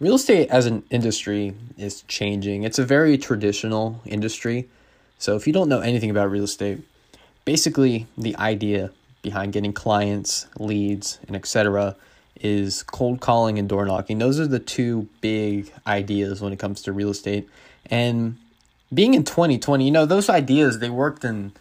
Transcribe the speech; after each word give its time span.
real 0.00 0.14
estate 0.14 0.48
as 0.48 0.66
an 0.66 0.82
industry 0.90 1.54
is 1.78 2.02
changing. 2.02 2.64
It's 2.64 2.78
a 2.78 2.84
very 2.84 3.18
traditional 3.18 4.00
industry. 4.04 4.68
So 5.18 5.36
if 5.36 5.46
you 5.46 5.52
don't 5.52 5.68
know 5.68 5.80
anything 5.80 6.10
about 6.10 6.30
real 6.30 6.44
estate, 6.44 6.80
basically 7.44 8.06
the 8.16 8.34
idea 8.36 8.90
behind 9.22 9.52
getting 9.52 9.74
clients, 9.74 10.46
leads, 10.58 11.18
and 11.28 11.36
etc 11.36 11.94
is 12.40 12.82
cold 12.84 13.20
calling 13.20 13.58
and 13.58 13.68
door 13.68 13.84
knocking. 13.84 14.18
Those 14.18 14.40
are 14.40 14.46
the 14.46 14.58
two 14.58 15.08
big 15.20 15.70
ideas 15.86 16.40
when 16.40 16.52
it 16.52 16.58
comes 16.58 16.82
to 16.82 16.92
real 16.92 17.10
estate. 17.10 17.48
And 17.86 18.38
being 18.92 19.12
in 19.12 19.24
2020, 19.24 19.84
you 19.84 19.90
know, 19.90 20.06
those 20.06 20.30
ideas 20.30 20.78
they 20.78 20.90
worked 20.90 21.22
in 21.22 21.52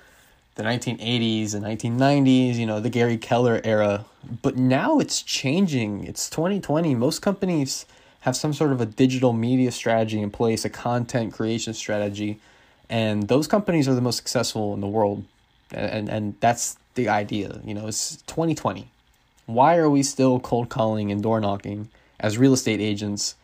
the 0.55 0.63
1980s 0.63 1.53
and 1.53 1.65
1990s, 1.65 2.55
you 2.55 2.65
know, 2.65 2.79
the 2.79 2.89
Gary 2.89 3.17
Keller 3.17 3.59
era. 3.63 4.05
But 4.41 4.57
now 4.57 4.99
it's 4.99 5.21
changing. 5.21 6.05
It's 6.05 6.29
2020. 6.29 6.95
Most 6.95 7.21
companies 7.21 7.85
have 8.21 8.35
some 8.35 8.53
sort 8.53 8.71
of 8.71 8.81
a 8.81 8.85
digital 8.85 9.33
media 9.33 9.71
strategy 9.71 10.21
in 10.21 10.29
place, 10.29 10.65
a 10.65 10.69
content 10.69 11.33
creation 11.33 11.73
strategy, 11.73 12.39
and 12.89 13.27
those 13.27 13.47
companies 13.47 13.87
are 13.87 13.93
the 13.93 14.01
most 14.01 14.17
successful 14.17 14.73
in 14.73 14.81
the 14.81 14.87
world. 14.87 15.23
And 15.71 16.09
and, 16.09 16.35
that's 16.39 16.77
the 16.95 17.09
idea. 17.09 17.61
You 17.63 17.75
know, 17.75 17.87
it's 17.87 18.17
2020. 18.23 18.89
Why 19.45 19.77
are 19.77 19.89
we 19.89 20.01
still 20.03 20.39
cold 20.39 20.69
calling 20.69 21.11
and 21.11 21.21
door 21.21 21.39
knocking 21.39 21.89
as 22.19 22.37
real 22.37 22.53
estate 22.53 22.81
agents 22.81 23.35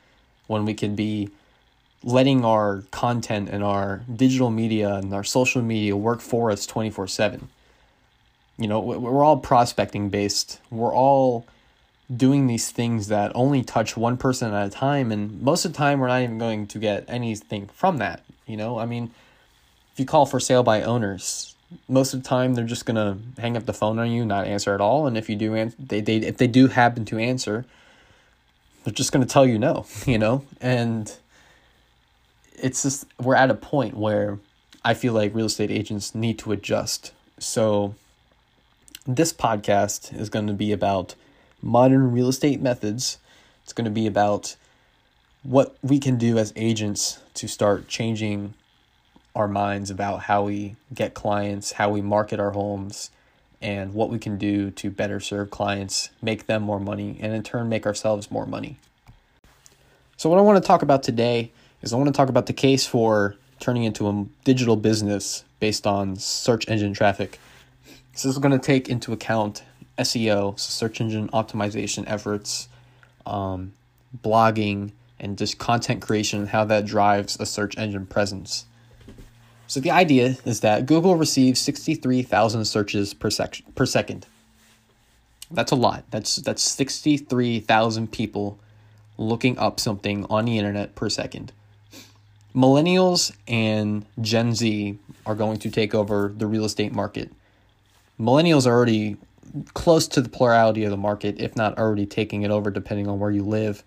when 0.47 0.65
we 0.65 0.73
could 0.73 0.95
be 0.95 1.29
letting 2.03 2.45
our 2.45 2.83
content 2.91 3.49
and 3.49 3.63
our 3.63 4.03
digital 4.15 4.51
media 4.51 4.95
and 4.95 5.13
our 5.13 5.23
social 5.23 5.61
media 5.61 5.97
work 5.97 6.21
for 6.21 6.51
us 6.51 6.65
24 6.65 7.07
7. 7.07 7.49
You 8.57 8.67
know, 8.67 8.79
we're 8.79 9.23
all 9.23 9.37
prospecting 9.37 10.09
based. 10.09 10.61
We're 10.69 10.93
all 10.93 11.45
doing 12.13 12.47
these 12.47 12.71
things 12.71 13.07
that 13.07 13.31
only 13.35 13.63
touch 13.63 13.97
one 13.97 14.17
person 14.17 14.53
at 14.53 14.67
a 14.67 14.69
time. 14.69 15.11
And 15.11 15.41
most 15.41 15.65
of 15.65 15.73
the 15.73 15.77
time, 15.77 15.99
we're 15.99 16.07
not 16.07 16.21
even 16.21 16.37
going 16.37 16.67
to 16.67 16.79
get 16.79 17.05
anything 17.07 17.67
from 17.67 17.97
that. 17.97 18.23
You 18.45 18.57
know, 18.57 18.77
I 18.77 18.85
mean, 18.85 19.11
if 19.93 19.99
you 19.99 20.05
call 20.05 20.25
for 20.25 20.39
sale 20.39 20.63
by 20.63 20.83
owners, 20.83 21.55
most 21.87 22.13
of 22.13 22.21
the 22.21 22.29
time 22.29 22.53
they're 22.53 22.65
just 22.65 22.85
gonna 22.85 23.17
hang 23.39 23.57
up 23.57 23.65
the 23.65 23.73
phone 23.73 23.97
on 23.97 24.11
you, 24.11 24.25
not 24.25 24.45
answer 24.45 24.73
at 24.73 24.81
all. 24.81 25.07
And 25.07 25.17
if 25.17 25.29
you 25.29 25.35
do, 25.35 25.55
answer, 25.55 25.75
they 25.79 26.01
they 26.01 26.17
if 26.17 26.37
they 26.37 26.47
do 26.47 26.67
happen 26.67 27.05
to 27.05 27.17
answer, 27.17 27.65
they're 28.83 28.93
just 28.93 29.11
gonna 29.11 29.25
tell 29.25 29.45
you 29.45 29.57
no. 29.57 29.85
You 30.05 30.19
know, 30.19 30.45
and 30.61 31.11
it's 32.53 32.83
just 32.83 33.05
we're 33.19 33.35
at 33.35 33.49
a 33.49 33.55
point 33.55 33.95
where 33.97 34.37
I 34.83 34.93
feel 34.93 35.13
like 35.13 35.33
real 35.33 35.47
estate 35.47 35.71
agents 35.71 36.13
need 36.13 36.37
to 36.39 36.51
adjust. 36.51 37.11
So 37.39 37.95
this 39.07 39.33
podcast 39.33 40.17
is 40.17 40.29
going 40.29 40.47
to 40.47 40.53
be 40.53 40.71
about 40.71 41.15
modern 41.65 42.11
real 42.11 42.29
estate 42.29 42.61
methods. 42.61 43.17
It's 43.63 43.73
going 43.73 43.85
to 43.85 43.91
be 43.91 44.07
about 44.07 44.55
what 45.43 45.75
we 45.81 45.99
can 45.99 46.17
do 46.17 46.37
as 46.37 46.53
agents 46.55 47.19
to 47.33 47.47
start 47.47 47.87
changing 47.87 48.53
our 49.35 49.47
minds 49.47 49.89
about 49.89 50.21
how 50.21 50.43
we 50.43 50.75
get 50.93 51.13
clients, 51.13 51.73
how 51.73 51.89
we 51.89 52.01
market 52.01 52.39
our 52.39 52.51
homes, 52.51 53.09
and 53.61 53.93
what 53.93 54.09
we 54.09 54.19
can 54.19 54.37
do 54.37 54.71
to 54.71 54.89
better 54.89 55.19
serve 55.19 55.49
clients, 55.49 56.09
make 56.21 56.45
them 56.45 56.61
more 56.61 56.79
money, 56.79 57.17
and 57.19 57.33
in 57.33 57.43
turn 57.43 57.67
make 57.67 57.85
ourselves 57.85 58.31
more 58.31 58.45
money. 58.45 58.77
So, 60.17 60.29
what 60.29 60.37
I 60.37 60.41
want 60.41 60.63
to 60.63 60.65
talk 60.65 60.81
about 60.81 61.03
today 61.03 61.51
is 61.81 61.91
I 61.91 61.97
want 61.97 62.07
to 62.07 62.13
talk 62.13 62.29
about 62.29 62.45
the 62.45 62.53
case 62.53 62.85
for 62.85 63.35
turning 63.59 63.83
into 63.83 64.07
a 64.07 64.25
digital 64.43 64.75
business 64.75 65.43
based 65.59 65.87
on 65.87 66.15
search 66.15 66.67
engine 66.69 66.93
traffic. 66.93 67.39
This 68.13 68.25
is 68.25 68.37
going 68.37 68.57
to 68.57 68.63
take 68.63 68.87
into 68.87 69.11
account 69.11 69.63
SEO, 69.97 70.59
so 70.59 70.69
search 70.69 71.01
engine 71.01 71.29
optimization 71.29 72.03
efforts, 72.07 72.67
um, 73.25 73.73
blogging, 74.23 74.91
and 75.19 75.37
just 75.37 75.57
content 75.57 76.01
creation 76.01 76.39
and 76.39 76.49
how 76.49 76.65
that 76.65 76.85
drives 76.85 77.39
a 77.39 77.45
search 77.45 77.77
engine 77.77 78.05
presence. 78.05 78.65
So 79.67 79.79
the 79.79 79.91
idea 79.91 80.37
is 80.45 80.59
that 80.59 80.85
Google 80.85 81.15
receives 81.15 81.59
63,000 81.61 82.65
searches 82.65 83.13
per, 83.13 83.29
sec- 83.29 83.61
per 83.73 83.85
second. 83.85 84.27
That's 85.49 85.71
a 85.71 85.75
lot. 85.75 86.03
That's 86.11 86.37
that's 86.37 86.63
63,000 86.63 88.11
people 88.11 88.59
looking 89.17 89.57
up 89.57 89.79
something 89.79 90.25
on 90.29 90.45
the 90.45 90.57
internet 90.57 90.95
per 90.95 91.09
second 91.09 91.51
millennials 92.55 93.35
and 93.47 94.05
Gen 94.21 94.55
Z 94.55 94.97
are 95.25 95.35
going 95.35 95.59
to 95.59 95.69
take 95.69 95.93
over 95.93 96.33
the 96.35 96.47
real 96.47 96.65
estate 96.65 96.93
market. 96.93 97.31
Millennials 98.19 98.65
are 98.65 98.71
already 98.71 99.17
close 99.73 100.07
to 100.09 100.21
the 100.21 100.29
plurality 100.29 100.83
of 100.83 100.91
the 100.91 100.97
market, 100.97 101.39
if 101.39 101.55
not 101.55 101.77
already 101.77 102.05
taking 102.05 102.43
it 102.43 102.51
over, 102.51 102.69
depending 102.69 103.07
on 103.07 103.19
where 103.19 103.31
you 103.31 103.43
live. 103.43 103.83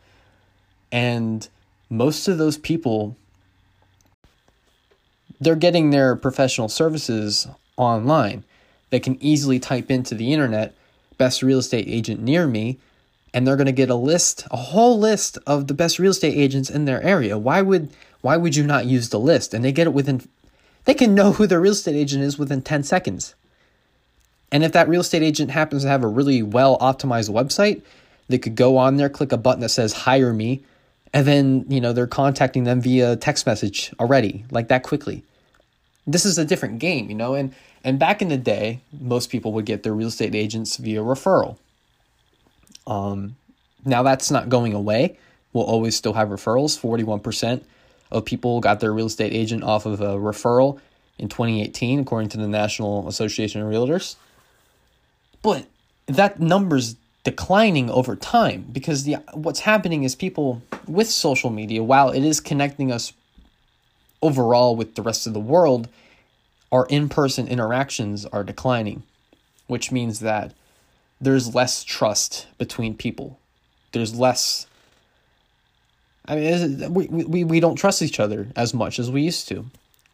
And 0.91 1.47
most 1.91 2.29
of 2.29 2.39
those 2.39 2.57
people, 2.57 3.17
they're 5.41 5.57
getting 5.57 5.91
their 5.91 6.17
professional 6.17 6.69
services 6.69 7.47
online. 7.77 8.45
They 8.91 9.01
can 9.01 9.23
easily 9.23 9.59
type 9.59 9.91
into 9.91 10.15
the 10.15 10.33
internet, 10.33 10.75
best 11.19 11.43
real 11.43 11.59
estate 11.59 11.87
agent 11.89 12.21
near 12.21 12.47
me, 12.47 12.79
and 13.35 13.47
they're 13.47 13.57
going 13.57 13.67
to 13.67 13.73
get 13.73 13.91
a 13.91 13.95
list, 13.95 14.47
a 14.51 14.57
whole 14.57 14.99
list 14.99 15.39
of 15.47 15.67
the 15.67 15.75
best 15.75 15.99
real 15.99 16.13
estate 16.13 16.35
agents 16.35 16.71
in 16.71 16.87
their 16.87 17.03
area. 17.03 17.37
Why 17.37 17.61
would 17.61 17.91
why 18.21 18.37
would 18.37 18.57
you 18.57 18.65
not 18.65 18.87
use 18.87 19.11
the 19.11 19.21
list? 19.21 19.55
And 19.55 19.65
they 19.65 19.73
get 19.73 19.87
it 19.87 19.93
within, 19.93 20.23
they 20.85 20.95
can 20.95 21.15
know 21.15 21.33
who 21.33 21.47
their 21.47 21.61
real 21.61 21.73
estate 21.73 21.95
agent 21.95 22.23
is 22.25 22.39
within 22.39 22.63
10 22.63 22.83
seconds. 22.83 23.35
And 24.51 24.65
if 24.65 24.73
that 24.73 24.89
real 24.89 25.03
estate 25.03 25.23
agent 25.23 25.51
happens 25.51 25.83
to 25.83 25.89
have 25.89 26.03
a 26.03 26.09
really 26.09 26.43
well 26.43 26.79
optimized 26.79 27.31
website, 27.31 27.83
they 28.29 28.39
could 28.39 28.57
go 28.57 28.77
on 28.77 28.97
there, 28.97 29.09
click 29.09 29.33
a 29.33 29.37
button 29.37 29.61
that 29.61 29.71
says 29.71 29.93
hire 29.93 30.33
me, 30.33 30.63
and 31.13 31.27
then, 31.27 31.65
you 31.69 31.81
know, 31.81 31.93
they're 31.93 32.07
contacting 32.07 32.65
them 32.65 32.81
via 32.81 33.17
text 33.17 33.47
message 33.47 33.93
already, 33.99 34.45
like 34.51 34.69
that 34.69 34.83
quickly. 34.83 35.23
This 36.07 36.25
is 36.25 36.39
a 36.39 36.45
different 36.45 36.79
game, 36.79 37.09
you 37.09 37.15
know, 37.15 37.35
and 37.35 37.55
and 37.85 37.99
back 37.99 38.21
in 38.21 38.29
the 38.29 38.37
day, 38.37 38.81
most 38.99 39.31
people 39.31 39.53
would 39.53 39.65
get 39.65 39.83
their 39.83 39.95
real 39.95 40.09
estate 40.09 40.35
agents 40.35 40.77
via 40.77 41.01
referral. 41.01 41.57
Um, 42.87 43.37
now 43.85 44.03
that's 44.03 44.31
not 44.31 44.49
going 44.49 44.75
away. 44.75 45.19
We'll 45.53 45.65
always 45.65 45.97
still 45.97 46.13
have 46.15 46.29
referrals, 46.29 46.79
41% 46.79 47.63
of 48.11 48.25
people 48.25 48.61
got 48.61 48.81
their 48.81 48.93
real 48.93 49.07
estate 49.07 49.33
agent 49.33 49.63
off 49.63 49.87
of 49.87 50.01
a 50.01 50.17
referral 50.17 50.81
in 51.19 51.29
2018, 51.29 52.01
according 52.01 52.31
to 52.31 52.39
the 52.39 52.49
National 52.49 53.07
Association 53.09 53.63
of 53.63 53.69
Realtors. 53.69 54.17
But 55.43 55.67
that 56.07 56.41
number's 56.41 56.97
declining 57.25 57.91
over 57.91 58.17
time 58.17 58.67
because 58.73 59.05
the 59.05 59.17
what's 59.35 59.61
happening 59.61 60.05
is 60.05 60.15
people 60.15 60.63
with 60.87 61.09
social 61.09 61.51
media, 61.51 61.83
while 61.83 62.11
it 62.11 62.25
is 62.25 62.41
connecting 62.41 62.91
us 62.91 63.13
overall 64.23 64.75
with 64.75 64.95
the 64.95 65.03
rest 65.03 65.27
of 65.27 65.35
the 65.35 65.41
world, 65.41 65.89
our 66.73 66.87
in-person 66.87 67.47
interactions 67.49 68.27
are 68.27 68.43
declining, 68.45 69.03
which 69.67 69.93
means 69.93 70.21
that 70.21 70.53
there's 71.21 71.55
less 71.55 71.85
trust 71.85 72.47
between 72.59 72.97
people. 72.97 73.39
There's 73.93 74.15
less 74.15 74.67
I 76.29 76.37
mean, 76.37 76.93
we, 76.93 77.07
we, 77.07 77.45
we 77.45 77.59
don't 77.59 77.77
trust 77.77 78.03
each 78.03 78.21
other 78.21 78.49
as 78.55 78.75
much 78.75 78.99
as 78.99 79.11
we 79.11 79.23
used 79.23 79.49
to, 79.49 79.65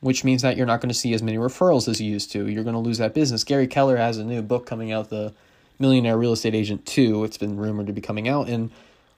which 0.05 0.23
means 0.23 0.43
that 0.43 0.59
you're 0.59 0.67
not 0.67 0.83
going 0.83 0.91
to 0.91 0.95
see 0.95 1.15
as 1.15 1.23
many 1.23 1.39
referrals 1.39 1.89
as 1.89 1.99
you 1.99 2.11
used 2.11 2.31
to. 2.31 2.47
You're 2.47 2.63
going 2.63 2.75
to 2.75 2.79
lose 2.79 2.99
that 2.99 3.15
business. 3.15 3.43
Gary 3.43 3.67
Keller 3.67 3.97
has 3.97 4.19
a 4.19 4.25
new 4.25 4.43
book 4.43 4.67
coming 4.67 4.93
out, 4.93 5.09
The 5.09 5.33
Millionaire 5.79 6.19
Real 6.19 6.35
Estate 6.35 6.55
Agent 6.55 6.85
2. 6.85 7.25
It's 7.25 7.39
been 7.39 7.57
rumored 7.57 7.87
to 7.87 7.95
be 7.95 8.03
coming 8.03 8.29
out, 8.29 8.47
and 8.47 8.71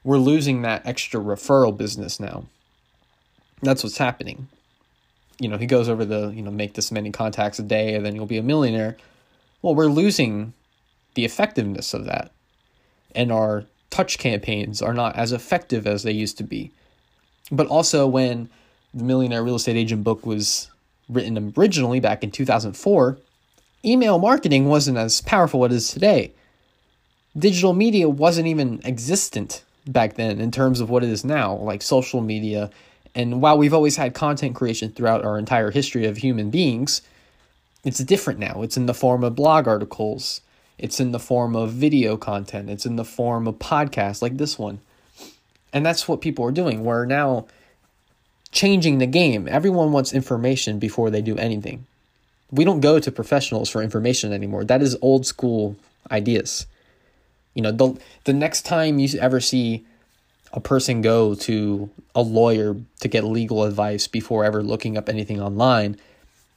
we're 0.04 0.18
losing 0.18 0.62
that 0.62 0.86
extra 0.86 1.20
referral 1.20 1.76
business 1.76 2.20
now. 2.20 2.44
That's 3.62 3.82
what's 3.82 3.98
happening. 3.98 4.46
You 5.40 5.48
know, 5.48 5.58
he 5.58 5.66
goes 5.66 5.88
over 5.88 6.04
the, 6.04 6.28
you 6.28 6.40
know, 6.40 6.52
make 6.52 6.74
this 6.74 6.92
many 6.92 7.10
contacts 7.10 7.58
a 7.58 7.64
day 7.64 7.96
and 7.96 8.06
then 8.06 8.14
you'll 8.14 8.26
be 8.26 8.38
a 8.38 8.42
millionaire. 8.42 8.96
Well, 9.62 9.74
we're 9.74 9.86
losing 9.86 10.52
the 11.14 11.24
effectiveness 11.24 11.94
of 11.94 12.04
that. 12.04 12.30
And 13.12 13.32
our 13.32 13.64
touch 13.90 14.18
campaigns 14.18 14.80
are 14.80 14.94
not 14.94 15.16
as 15.16 15.32
effective 15.32 15.84
as 15.84 16.04
they 16.04 16.12
used 16.12 16.38
to 16.38 16.44
be. 16.44 16.70
But 17.50 17.66
also, 17.66 18.06
when 18.06 18.48
the 18.94 19.04
Millionaire 19.04 19.42
Real 19.42 19.56
Estate 19.56 19.76
Agent 19.76 20.04
book 20.04 20.24
was 20.24 20.70
written 21.08 21.52
originally 21.56 22.00
back 22.00 22.22
in 22.22 22.30
2004, 22.30 23.18
email 23.84 24.18
marketing 24.18 24.66
wasn't 24.68 24.98
as 24.98 25.20
powerful 25.20 25.64
as 25.64 25.72
it 25.72 25.76
is 25.76 25.90
today. 25.90 26.32
Digital 27.38 27.72
media 27.72 28.08
wasn't 28.08 28.46
even 28.46 28.80
existent 28.84 29.64
back 29.86 30.14
then 30.14 30.40
in 30.40 30.50
terms 30.50 30.80
of 30.80 30.90
what 30.90 31.04
it 31.04 31.10
is 31.10 31.24
now, 31.24 31.54
like 31.54 31.82
social 31.82 32.20
media. 32.20 32.70
And 33.14 33.40
while 33.40 33.56
we've 33.56 33.74
always 33.74 33.96
had 33.96 34.14
content 34.14 34.54
creation 34.54 34.90
throughout 34.90 35.24
our 35.24 35.38
entire 35.38 35.70
history 35.70 36.06
of 36.06 36.18
human 36.18 36.50
beings, 36.50 37.02
it's 37.84 37.98
different 37.98 38.40
now. 38.40 38.62
It's 38.62 38.76
in 38.76 38.86
the 38.86 38.94
form 38.94 39.22
of 39.22 39.36
blog 39.36 39.68
articles, 39.68 40.40
it's 40.78 40.98
in 40.98 41.12
the 41.12 41.18
form 41.18 41.54
of 41.54 41.72
video 41.72 42.16
content, 42.16 42.68
it's 42.68 42.84
in 42.84 42.96
the 42.96 43.04
form 43.04 43.46
of 43.46 43.56
podcasts 43.56 44.20
like 44.20 44.36
this 44.36 44.58
one. 44.58 44.80
And 45.72 45.86
that's 45.86 46.08
what 46.08 46.20
people 46.20 46.44
are 46.44 46.52
doing. 46.52 46.84
We're 46.84 47.04
now 47.04 47.46
changing 48.56 48.98
the 48.98 49.06
game. 49.06 49.46
Everyone 49.46 49.92
wants 49.92 50.14
information 50.14 50.78
before 50.78 51.10
they 51.10 51.20
do 51.20 51.36
anything. 51.36 51.86
We 52.50 52.64
don't 52.64 52.80
go 52.80 52.98
to 52.98 53.12
professionals 53.12 53.68
for 53.68 53.82
information 53.82 54.32
anymore. 54.32 54.64
That 54.64 54.80
is 54.80 54.96
old 55.02 55.26
school 55.26 55.76
ideas. 56.10 56.66
You 57.54 57.62
know, 57.62 57.70
the 57.70 58.00
the 58.24 58.32
next 58.32 58.62
time 58.62 58.98
you 58.98 59.08
ever 59.20 59.40
see 59.40 59.84
a 60.52 60.60
person 60.60 61.02
go 61.02 61.34
to 61.34 61.90
a 62.14 62.22
lawyer 62.22 62.76
to 63.00 63.08
get 63.08 63.24
legal 63.24 63.64
advice 63.64 64.08
before 64.08 64.44
ever 64.44 64.62
looking 64.62 64.96
up 64.96 65.08
anything 65.08 65.40
online, 65.40 65.98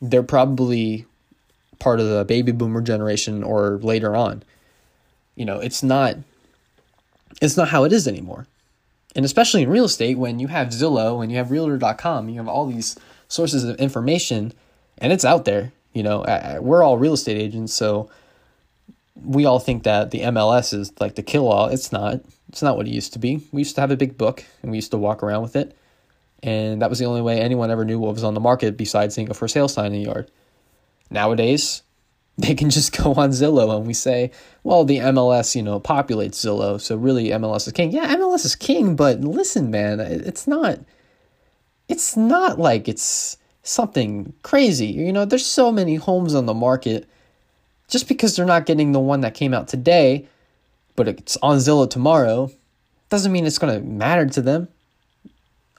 they're 0.02 0.24
probably 0.24 1.06
part 1.80 2.00
of 2.00 2.08
the 2.08 2.24
baby 2.24 2.54
boomer 2.54 2.82
generation 2.82 3.44
or 3.44 3.78
later 3.80 4.16
on. 4.16 4.44
You 5.36 5.46
know, 5.46 5.60
it's 5.60 5.84
not 5.84 6.16
it's 7.42 7.58
not 7.58 7.70
how 7.70 7.84
it 7.84 7.92
is 7.92 8.08
anymore. 8.08 8.48
And 9.16 9.26
especially 9.26 9.64
in 9.64 9.70
real 9.70 9.86
estate 9.86 10.18
when 10.18 10.40
you 10.40 10.48
have 10.48 10.68
Zillow 10.70 11.22
and 11.22 11.32
you 11.32 11.38
have 11.38 11.52
realtor.com, 11.52 12.30
you 12.30 12.38
have 12.38 12.48
all 12.48 12.68
these 12.68 12.98
sources 13.28 13.64
of 13.64 13.76
information 13.78 14.54
and 15.00 15.12
it's 15.12 15.26
out 15.26 15.46
there, 15.46 15.72
you 15.94 16.04
know, 16.04 16.24
we're 16.62 16.84
all 16.84 16.98
real 16.98 17.14
estate 17.14 17.38
agents, 17.38 17.74
so 17.74 18.10
we 19.16 19.46
all 19.46 19.60
think 19.60 19.84
that 19.84 20.12
the 20.12 20.22
MLS 20.22 20.74
is 20.74 20.94
like 21.00 21.16
the 21.16 21.24
kill 21.24 21.48
all. 21.52 21.68
It's 21.68 21.92
not. 21.92 22.22
It's 22.50 22.62
not 22.62 22.78
what 22.78 22.88
it 22.88 22.92
used 22.92 23.14
to 23.14 23.20
be. 23.20 23.42
We 23.52 23.62
used 23.62 23.76
to 23.76 23.82
have 23.82 23.92
a 23.92 23.98
big 23.98 24.18
book 24.18 24.44
and 24.62 24.72
we 24.72 24.78
used 24.78 24.92
to 24.92 24.98
walk 24.98 25.24
around 25.24 25.44
with 25.44 25.56
it. 25.56 25.76
And 26.42 26.82
that 26.82 26.90
was 26.90 27.00
the 27.00 27.06
only 27.06 27.22
way 27.22 27.40
anyone 27.40 27.70
ever 27.70 27.86
knew 27.86 28.00
what 28.00 28.14
was 28.14 28.24
on 28.24 28.34
the 28.34 28.40
market 28.40 28.78
besides 28.78 29.14
seeing 29.14 29.30
a 29.30 29.34
for 29.34 29.48
sale 29.48 29.68
sign 29.68 29.88
in 29.88 30.04
the 30.04 30.10
yard. 30.10 30.32
Nowadays, 31.10 31.84
they 32.48 32.56
can 32.56 32.70
just 32.70 32.96
go 32.96 33.14
on 33.16 33.32
Zillow 33.32 33.78
and 33.78 33.86
we 33.86 33.94
say, 33.94 34.32
well, 34.64 34.86
the 34.86 35.00
MLS, 35.00 35.56
you 35.56 35.62
know, 35.62 35.80
populates 35.80 36.36
Zillow. 36.36 36.80
So 36.80 36.96
really 36.96 37.30
MLS 37.30 37.68
is 37.68 37.74
king. 37.74 37.92
Yeah, 37.92 38.16
MLS 38.16 38.46
is 38.46 38.56
king, 38.56 38.96
but 38.96 39.20
listen, 39.20 39.70
man, 39.70 40.00
it's 40.00 40.48
not 40.48 40.80
it's 41.90 42.16
not 42.16 42.60
like 42.60 42.88
it's 42.88 43.38
something 43.64 44.34
crazy. 44.44 44.88
You 44.88 45.12
know, 45.12 45.26
there's 45.26 45.46
so 45.46 45.72
many 45.72 45.96
homes 45.96 46.34
on 46.34 46.46
the 46.46 46.54
market 46.54 47.10
just 47.90 48.08
because 48.08 48.36
they're 48.36 48.46
not 48.46 48.66
getting 48.66 48.92
the 48.94 49.00
one 49.00 49.22
that 49.22 49.34
came 49.34 49.54
out 49.54 49.68
today, 49.68 50.28
but 50.96 51.08
it's 51.08 51.36
on 51.38 51.58
Zillow 51.58 51.90
tomorrow, 51.90 52.52
doesn't 53.10 53.32
mean 53.32 53.46
it's 53.46 53.58
going 53.58 53.74
to 53.74 53.86
matter 53.86 54.28
to 54.28 54.42
them. 54.42 54.68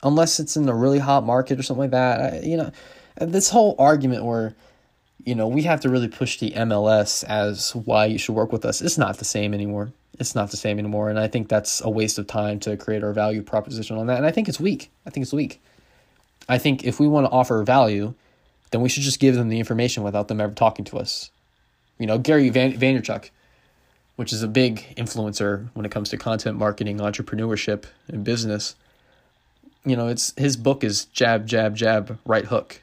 Unless 0.02 0.40
it's 0.40 0.56
in 0.56 0.68
a 0.68 0.74
really 0.74 0.98
hot 0.98 1.24
market 1.24 1.58
or 1.58 1.62
something 1.62 1.82
like 1.82 1.90
that. 1.90 2.20
I, 2.20 2.40
you 2.40 2.56
know, 2.56 2.72
this 3.20 3.50
whole 3.50 3.76
argument 3.78 4.24
where, 4.24 4.54
you 5.24 5.34
know, 5.34 5.48
we 5.48 5.62
have 5.62 5.80
to 5.80 5.88
really 5.88 6.08
push 6.08 6.38
the 6.38 6.50
MLS 6.52 7.24
as 7.24 7.74
why 7.74 8.06
you 8.06 8.18
should 8.18 8.34
work 8.34 8.52
with 8.52 8.64
us, 8.64 8.80
it's 8.80 8.98
not 8.98 9.18
the 9.18 9.24
same 9.24 9.54
anymore. 9.54 9.92
It's 10.18 10.34
not 10.34 10.50
the 10.50 10.56
same 10.56 10.78
anymore. 10.78 11.08
And 11.08 11.18
I 11.18 11.28
think 11.28 11.48
that's 11.48 11.80
a 11.80 11.90
waste 11.90 12.18
of 12.18 12.26
time 12.26 12.60
to 12.60 12.76
create 12.76 13.02
our 13.02 13.12
value 13.12 13.42
proposition 13.42 13.96
on 13.96 14.06
that. 14.08 14.18
And 14.18 14.26
I 14.26 14.30
think 14.30 14.48
it's 14.48 14.60
weak. 14.60 14.90
I 15.06 15.10
think 15.10 15.24
it's 15.24 15.32
weak. 15.32 15.62
I 16.48 16.58
think 16.58 16.84
if 16.84 17.00
we 17.00 17.08
want 17.08 17.26
to 17.26 17.30
offer 17.30 17.62
value, 17.62 18.14
then 18.70 18.80
we 18.80 18.88
should 18.88 19.02
just 19.02 19.20
give 19.20 19.34
them 19.34 19.48
the 19.48 19.58
information 19.58 20.02
without 20.02 20.28
them 20.28 20.40
ever 20.40 20.52
talking 20.52 20.84
to 20.86 20.98
us. 20.98 21.30
You 21.98 22.06
know, 22.06 22.18
Gary 22.18 22.48
Van- 22.50 22.78
Vaynerchuk, 22.78 23.30
which 24.16 24.32
is 24.32 24.42
a 24.42 24.48
big 24.48 24.94
influencer 24.96 25.68
when 25.74 25.86
it 25.86 25.92
comes 25.92 26.10
to 26.10 26.16
content 26.16 26.58
marketing, 26.58 26.98
entrepreneurship, 26.98 27.84
and 28.08 28.24
business. 28.24 28.74
You 29.84 29.96
know, 29.96 30.08
it's 30.08 30.34
his 30.36 30.56
book 30.56 30.84
is 30.84 31.06
jab, 31.06 31.46
jab, 31.46 31.76
jab, 31.76 32.18
right 32.26 32.44
hook. 32.44 32.82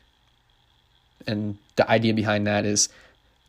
And 1.27 1.57
the 1.75 1.89
idea 1.89 2.13
behind 2.13 2.47
that 2.47 2.65
is 2.65 2.89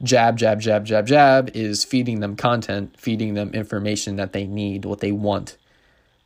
jab, 0.02 0.36
jab, 0.36 0.60
jab, 0.60 0.84
jab, 0.84 1.06
jab 1.06 1.50
is 1.54 1.84
feeding 1.84 2.20
them 2.20 2.36
content, 2.36 2.94
feeding 2.98 3.34
them 3.34 3.50
information 3.54 4.16
that 4.16 4.32
they 4.32 4.46
need, 4.46 4.84
what 4.84 5.00
they 5.00 5.12
want, 5.12 5.56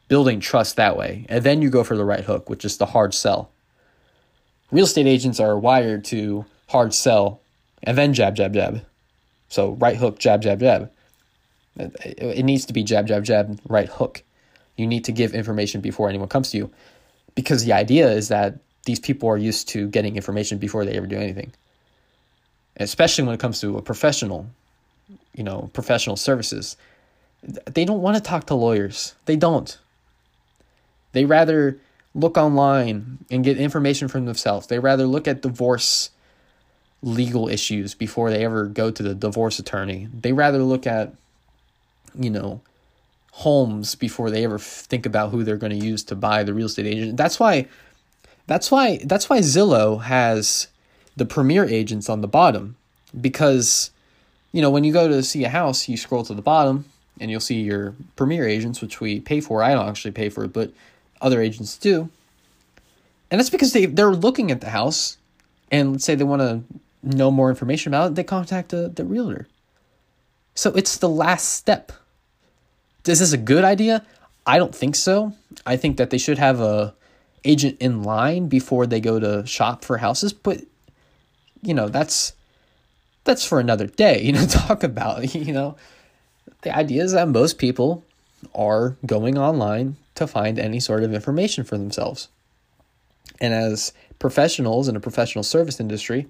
building 0.08 0.40
trust 0.40 0.76
that 0.76 0.96
way. 0.96 1.26
And 1.28 1.44
then 1.44 1.62
you 1.62 1.70
go 1.70 1.84
for 1.84 1.96
the 1.96 2.04
right 2.04 2.25
hook, 2.25 2.50
which 2.50 2.64
is 2.64 2.76
the 2.76 2.87
hard 2.87 3.14
sell. 3.14 3.50
Real 4.70 4.84
estate 4.84 5.06
agents 5.06 5.38
are 5.40 5.58
wired 5.58 6.04
to 6.06 6.44
hard 6.69 6.94
sell 6.94 7.40
and 7.82 7.98
then 7.98 8.14
jab, 8.14 8.37
jab, 8.37 8.55
jab. 8.55 8.84
So 9.48 9.72
right 9.72 9.96
hook, 9.96 10.19
jab, 10.19 10.43
jab, 10.43 10.60
jab. 10.60 10.90
It 11.76 12.44
needs 12.44 12.64
to 12.66 12.72
be 12.72 12.82
jab, 12.82 13.06
jab, 13.06 13.25
jab, 13.25 13.58
right 13.69 13.88
hook. 13.88 14.22
You 14.76 14.87
need 14.87 15.05
to 15.05 15.12
give 15.12 15.34
information 15.34 15.81
before 15.81 16.08
anyone 16.08 16.28
comes 16.28 16.50
to 16.50 16.56
you. 16.56 16.70
Because 17.34 17.64
the 17.64 17.72
idea 17.72 18.10
is 18.10 18.28
that 18.28 18.58
these 18.84 18.99
people 18.99 19.29
are 19.29 19.38
used 19.38 19.69
to 19.70 19.88
getting 19.88 20.17
information 20.17 20.58
before 20.58 20.84
they 20.84 20.96
ever 20.96 21.06
do 21.06 21.17
anything. 21.17 21.52
Especially 22.76 23.25
when 23.25 23.34
it 23.34 23.40
comes 23.40 23.61
to 23.61 23.76
a 23.76 23.82
professional, 23.82 24.46
you 25.34 25.44
know, 25.44 25.70
professional 25.73 26.17
services. 26.17 26.76
They 27.43 27.84
don't 27.84 28.00
want 28.00 28.17
to 28.17 28.23
talk 28.23 28.46
to 28.46 28.55
lawyers. 28.55 29.14
They 29.26 29.37
don't. 29.37 29.76
They 31.12 31.25
rather 31.25 31.79
look 32.14 32.37
online 32.37 33.19
and 33.31 33.44
get 33.44 33.58
information 33.58 34.08
from 34.08 34.26
themselves. 34.26 34.67
They 34.67 34.79
rather 34.79 35.06
look 35.06 35.29
at 35.29 35.43
divorce 35.43 36.11
legal 37.02 37.49
issues 37.49 37.94
before 37.94 38.31
they 38.31 38.44
ever 38.44 38.67
go 38.67 38.90
to 38.90 39.02
the 39.02 39.14
divorce 39.14 39.58
attorney. 39.58 40.08
They 40.12 40.32
rather 40.32 40.62
look 40.62 40.87
at, 40.87 41.12
you 42.19 42.31
know, 42.31 42.61
homes 43.32 43.94
before 43.94 44.31
they 44.31 44.44
ever 44.44 44.58
think 44.58 45.06
about 45.06 45.31
who 45.31 45.43
they're 45.43 45.56
going 45.56 45.79
to 45.79 45.84
use 45.84 46.05
to 46.05 46.14
buy 46.14 46.44
the 46.44 46.55
real 46.55 46.67
estate 46.67 46.87
agent. 46.87 47.17
That's 47.17 47.40
why 47.40 47.67
that's 48.52 48.70
why 48.70 48.99
that's 49.04 49.31
why 49.31 49.38
Zillow 49.38 50.02
has 50.02 50.69
the 51.16 51.25
premier 51.25 51.64
agents 51.64 52.10
on 52.10 52.20
the 52.20 52.28
bottom 52.28 52.76
because 53.19 53.90
you 54.52 54.60
know, 54.60 54.69
when 54.69 54.84
you 54.84 54.93
go 54.93 55.08
to 55.08 55.22
see 55.22 55.44
a 55.44 55.49
house, 55.49 55.88
you 55.88 55.96
scroll 55.96 56.22
to 56.25 56.34
the 56.34 56.43
bottom 56.43 56.84
and 57.19 57.31
you'll 57.31 57.40
see 57.40 57.62
your 57.62 57.94
premier 58.16 58.46
agents 58.46 58.82
which 58.82 59.00
we 59.00 59.20
pay 59.20 59.40
for. 59.40 59.62
I 59.62 59.72
don't 59.72 59.88
actually 59.88 60.10
pay 60.10 60.28
for 60.28 60.44
it, 60.44 60.52
but 60.52 60.70
other 61.22 61.40
agents 61.40 61.78
do. 61.78 62.10
And 63.31 63.40
that's 63.40 63.49
because 63.49 63.72
they 63.72 63.87
they're 63.87 64.12
looking 64.12 64.50
at 64.50 64.60
the 64.60 64.69
house 64.69 65.16
and 65.70 65.93
let's 65.93 66.05
say 66.05 66.14
they 66.14 66.25
want 66.25 66.43
to 66.43 66.62
know 67.02 67.31
more 67.31 67.48
information 67.48 67.94
about 67.94 68.10
it, 68.10 68.14
they 68.16 68.25
contact 68.25 68.69
the, 68.69 68.88
the 68.88 69.05
realtor. 69.05 69.48
So 70.55 70.70
it's 70.72 70.98
the 70.98 71.08
last 71.08 71.48
step. 71.48 71.90
Is 73.06 73.20
this 73.20 73.32
a 73.32 73.38
good 73.38 73.64
idea? 73.64 74.05
I 74.46 74.58
don't 74.58 74.75
think 74.75 74.94
so. 74.94 75.32
I 75.64 75.78
think 75.78 75.96
that 75.96 76.10
they 76.10 76.19
should 76.19 76.38
have 76.38 76.60
a 76.60 76.94
agent 77.44 77.77
in 77.81 78.03
line 78.03 78.49
before 78.49 78.87
they 78.87 79.00
go 79.00 79.19
to 79.19 79.47
shop 79.47 79.85
for 79.85 79.99
houses, 79.99 80.33
but 80.33 80.62
you 81.62 81.75
know, 81.75 81.89
that's 81.89 82.35
that's 83.25 83.44
for 83.44 83.61
another 83.61 83.87
day, 83.87 84.23
you 84.25 84.33
know, 84.33 84.47
talk 84.47 84.83
about, 84.83 85.35
you 85.35 85.53
know. 85.53 85.77
The 86.62 86.77
idea 86.77 87.03
is 87.03 87.12
that 87.12 87.29
most 87.29 87.59
people 87.59 88.05
are 88.55 88.97
going 89.06 89.39
online 89.39 89.97
to 90.15 90.27
find 90.27 90.59
any 90.59 90.81
sort 90.81 91.03
of 91.03 91.15
information 91.15 91.65
for 91.65 91.79
themselves. 91.79 92.29
And 93.41 93.55
as 93.55 93.93
professionals 94.19 94.89
in 94.89 94.97
a 94.97 95.00
professional 95.00 95.43
service 95.43 95.81
industry, 95.81 96.29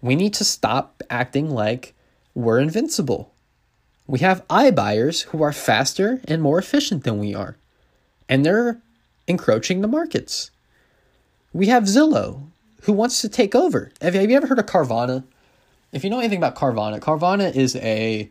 we 0.00 0.16
need 0.16 0.34
to 0.34 0.44
stop 0.44 1.02
acting 1.10 1.50
like 1.50 1.94
we're 2.34 2.58
invincible. 2.58 3.32
We 4.06 4.20
have 4.20 4.46
iBuyers 4.48 5.24
who 5.24 5.42
are 5.42 5.52
faster 5.52 6.20
and 6.26 6.42
more 6.42 6.58
efficient 6.58 7.04
than 7.04 7.18
we 7.18 7.34
are, 7.34 7.56
and 8.28 8.44
they're 8.44 8.80
encroaching 9.26 9.80
the 9.80 9.88
markets. 9.88 10.50
We 11.52 11.66
have 11.68 11.84
Zillow 11.84 12.46
who 12.82 12.92
wants 12.92 13.20
to 13.20 13.28
take 13.28 13.54
over. 13.54 13.90
Have 14.00 14.14
you 14.14 14.36
ever 14.36 14.46
heard 14.46 14.58
of 14.58 14.66
Carvana? 14.66 15.24
If 15.92 16.04
you 16.04 16.10
know 16.10 16.18
anything 16.18 16.38
about 16.38 16.56
Carvana, 16.56 16.98
Carvana 17.00 17.54
is 17.54 17.76
a 17.76 18.30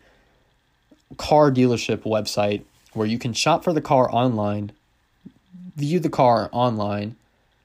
car 1.18 1.52
dealership 1.52 2.00
website 2.00 2.64
where 2.94 3.08
you 3.08 3.18
can 3.18 3.34
shop 3.34 3.64
for 3.64 3.72
the 3.72 3.82
car 3.82 4.14
online, 4.14 4.72
view 5.76 6.00
the 6.00 6.10
car 6.10 6.50
online, 6.52 7.16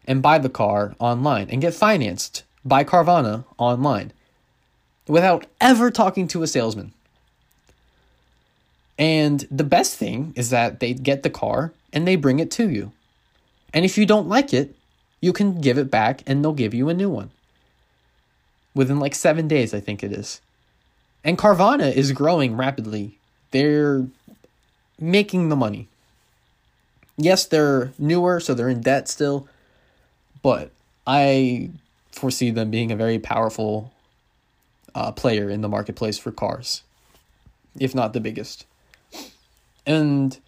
and 0.07 0.23
buy 0.23 0.39
the 0.39 0.49
car 0.49 0.95
online 0.99 1.49
and 1.51 1.61
get 1.61 1.75
financed 1.75 2.45
by 2.65 2.85
Carvana 2.85 3.45
online 3.59 4.13
without 5.09 5.47
ever 5.61 5.91
talking 5.91 6.29
to 6.29 6.43
a 6.43 6.47
salesman. 6.47 6.93
And 8.99 9.47
the 9.51 9.65
best 9.65 9.97
thing 9.97 10.33
is 10.37 10.51
that 10.51 10.81
they 10.81 10.95
get 10.95 11.23
the 11.23 11.31
car 11.31 11.73
and 11.93 12.07
they 12.07 12.17
bring 12.17 12.39
it 12.39 12.51
to 12.53 12.69
you. 12.71 12.93
And 13.73 13.85
if 13.85 13.99
you 13.99 14.07
don't 14.07 14.29
like 14.29 14.53
it, 14.55 14.75
you 15.21 15.33
can 15.33 15.61
give 15.61 15.79
it 15.79 15.91
back 15.91 16.23
and 16.27 16.43
they'll 16.43 16.53
give 16.53 16.75
you 16.75 16.89
a 16.89 16.95
new 16.95 17.11
one. 17.11 17.31
Within 18.75 18.99
like 18.99 19.15
seven 19.15 19.49
days, 19.49 19.73
I 19.73 19.81
think 19.81 20.03
it 20.03 20.13
is. 20.13 20.41
And 21.25 21.39
Carvana 21.39 21.93
is 21.93 22.13
growing 22.13 22.57
rapidly. 22.57 23.19
They're 23.51 24.07
making 25.01 25.49
the 25.49 25.57
money. 25.57 25.89
Yes, 27.17 27.47
they're 27.47 27.93
newer, 27.99 28.41
so 28.41 28.55
they're 28.55 28.69
in 28.69 28.83
debt 28.83 29.09
still. 29.09 29.49
But 30.43 30.71
I 31.07 31.71
foresee 32.13 32.51
them 32.51 32.71
being 32.71 32.93
a 32.93 32.97
very 32.97 33.19
powerful 33.19 33.93
uh, 34.95 35.13
player 35.13 35.51
in 35.51 35.61
the 35.61 35.69
marketplace 35.69 36.19
for 36.19 36.31
cars, 36.31 36.83
if 37.79 37.95
not 37.95 38.13
the 38.13 38.21
biggest. 38.21 38.67
And 39.87 40.39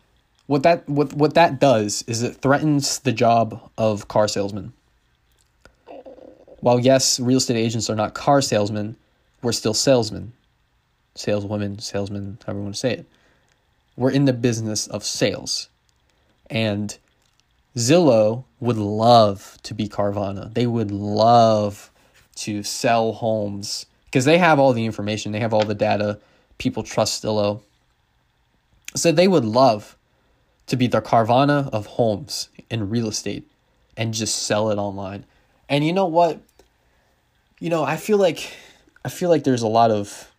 what 0.49 0.63
that 0.63 0.89
what 0.89 1.13
what 1.13 1.35
that 1.35 1.61
does 1.61 2.03
is 2.07 2.23
it 2.23 2.37
threatens 2.37 3.01
the 3.01 3.13
job 3.13 3.71
of 3.77 4.09
car 4.09 4.27
salesmen. 4.27 4.73
While 6.61 6.81
yes, 6.81 7.21
real 7.21 7.37
estate 7.37 7.59
agents 7.59 7.89
are 7.89 7.95
not 7.95 8.15
car 8.15 8.41
salesmen, 8.41 8.97
we're 9.43 9.53
still 9.53 9.75
salesmen, 9.75 10.33
saleswomen, 11.15 11.79
salesmen, 11.79 12.39
however 12.45 12.61
you 12.61 12.65
want 12.65 12.75
to 12.75 12.81
say 12.81 12.93
it. 12.95 13.07
We're 13.95 14.11
in 14.11 14.25
the 14.25 14.33
business 14.33 14.87
of 14.87 15.05
sales, 15.05 15.69
and 16.49 16.97
Zillow 17.77 18.45
would 18.59 18.79
love 18.79 19.59
to 19.65 19.75
be 19.75 19.87
Carvana. 19.87 20.55
They 20.55 20.67
would 20.67 20.91
love 20.91 21.91
to 22.37 22.63
sell 22.63 23.13
homes 23.13 23.85
because 24.07 24.25
they 24.25 24.39
have 24.39 24.59
all 24.59 24.73
the 24.73 24.87
information, 24.87 25.33
they 25.33 25.41
have 25.41 25.53
all 25.53 25.65
the 25.65 25.75
data. 25.75 26.19
People 26.57 26.83
trust 26.83 27.23
Zillow. 27.23 27.61
So 28.97 29.13
they 29.13 29.29
would 29.29 29.45
love 29.45 29.98
to 30.69 30.77
be 30.77 30.87
the 30.87 31.01
Carvana 31.01 31.69
of 31.71 31.87
homes 31.87 32.49
in 32.71 32.89
real 32.89 33.09
estate 33.09 33.51
and 33.97 34.15
just 34.15 34.45
sell 34.45 34.71
it 34.71 34.79
online. 34.79 35.25
And 35.69 35.85
you 35.85 35.93
know 35.93 36.07
what? 36.07 36.41
You 37.59 37.71
know, 37.71 37.83
I 37.83 37.97
feel 37.97 38.19
like 38.19 38.53
I 39.05 39.09
feel 39.09 39.29
like 39.29 39.45
there's 39.45 39.63
a 39.63 39.69
lot 39.69 39.91
of 39.91 40.31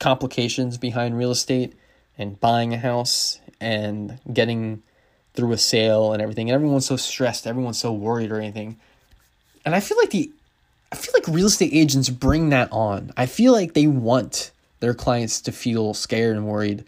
complications 0.00 0.78
behind 0.78 1.18
real 1.18 1.30
estate 1.30 1.74
and 2.16 2.40
buying 2.40 2.72
a 2.72 2.78
house 2.78 3.40
and 3.60 4.18
getting 4.32 4.82
through 5.34 5.52
a 5.52 5.58
sale 5.58 6.12
and 6.12 6.22
everything. 6.22 6.48
And 6.48 6.54
everyone's 6.54 6.86
so 6.86 6.96
stressed, 6.96 7.46
everyone's 7.46 7.78
so 7.78 7.92
worried 7.92 8.30
or 8.30 8.38
anything. 8.38 8.78
And 9.64 9.74
I 9.74 9.80
feel 9.80 9.98
like 9.98 10.10
the 10.10 10.30
I 10.92 10.96
feel 10.96 11.12
like 11.12 11.26
real 11.26 11.46
estate 11.46 11.72
agents 11.72 12.08
bring 12.08 12.50
that 12.50 12.68
on. 12.70 13.12
I 13.16 13.26
feel 13.26 13.52
like 13.52 13.74
they 13.74 13.88
want 13.88 14.52
their 14.80 14.94
clients 14.94 15.40
to 15.42 15.52
feel 15.52 15.92
scared 15.92 16.36
and 16.36 16.46
worried 16.46 16.84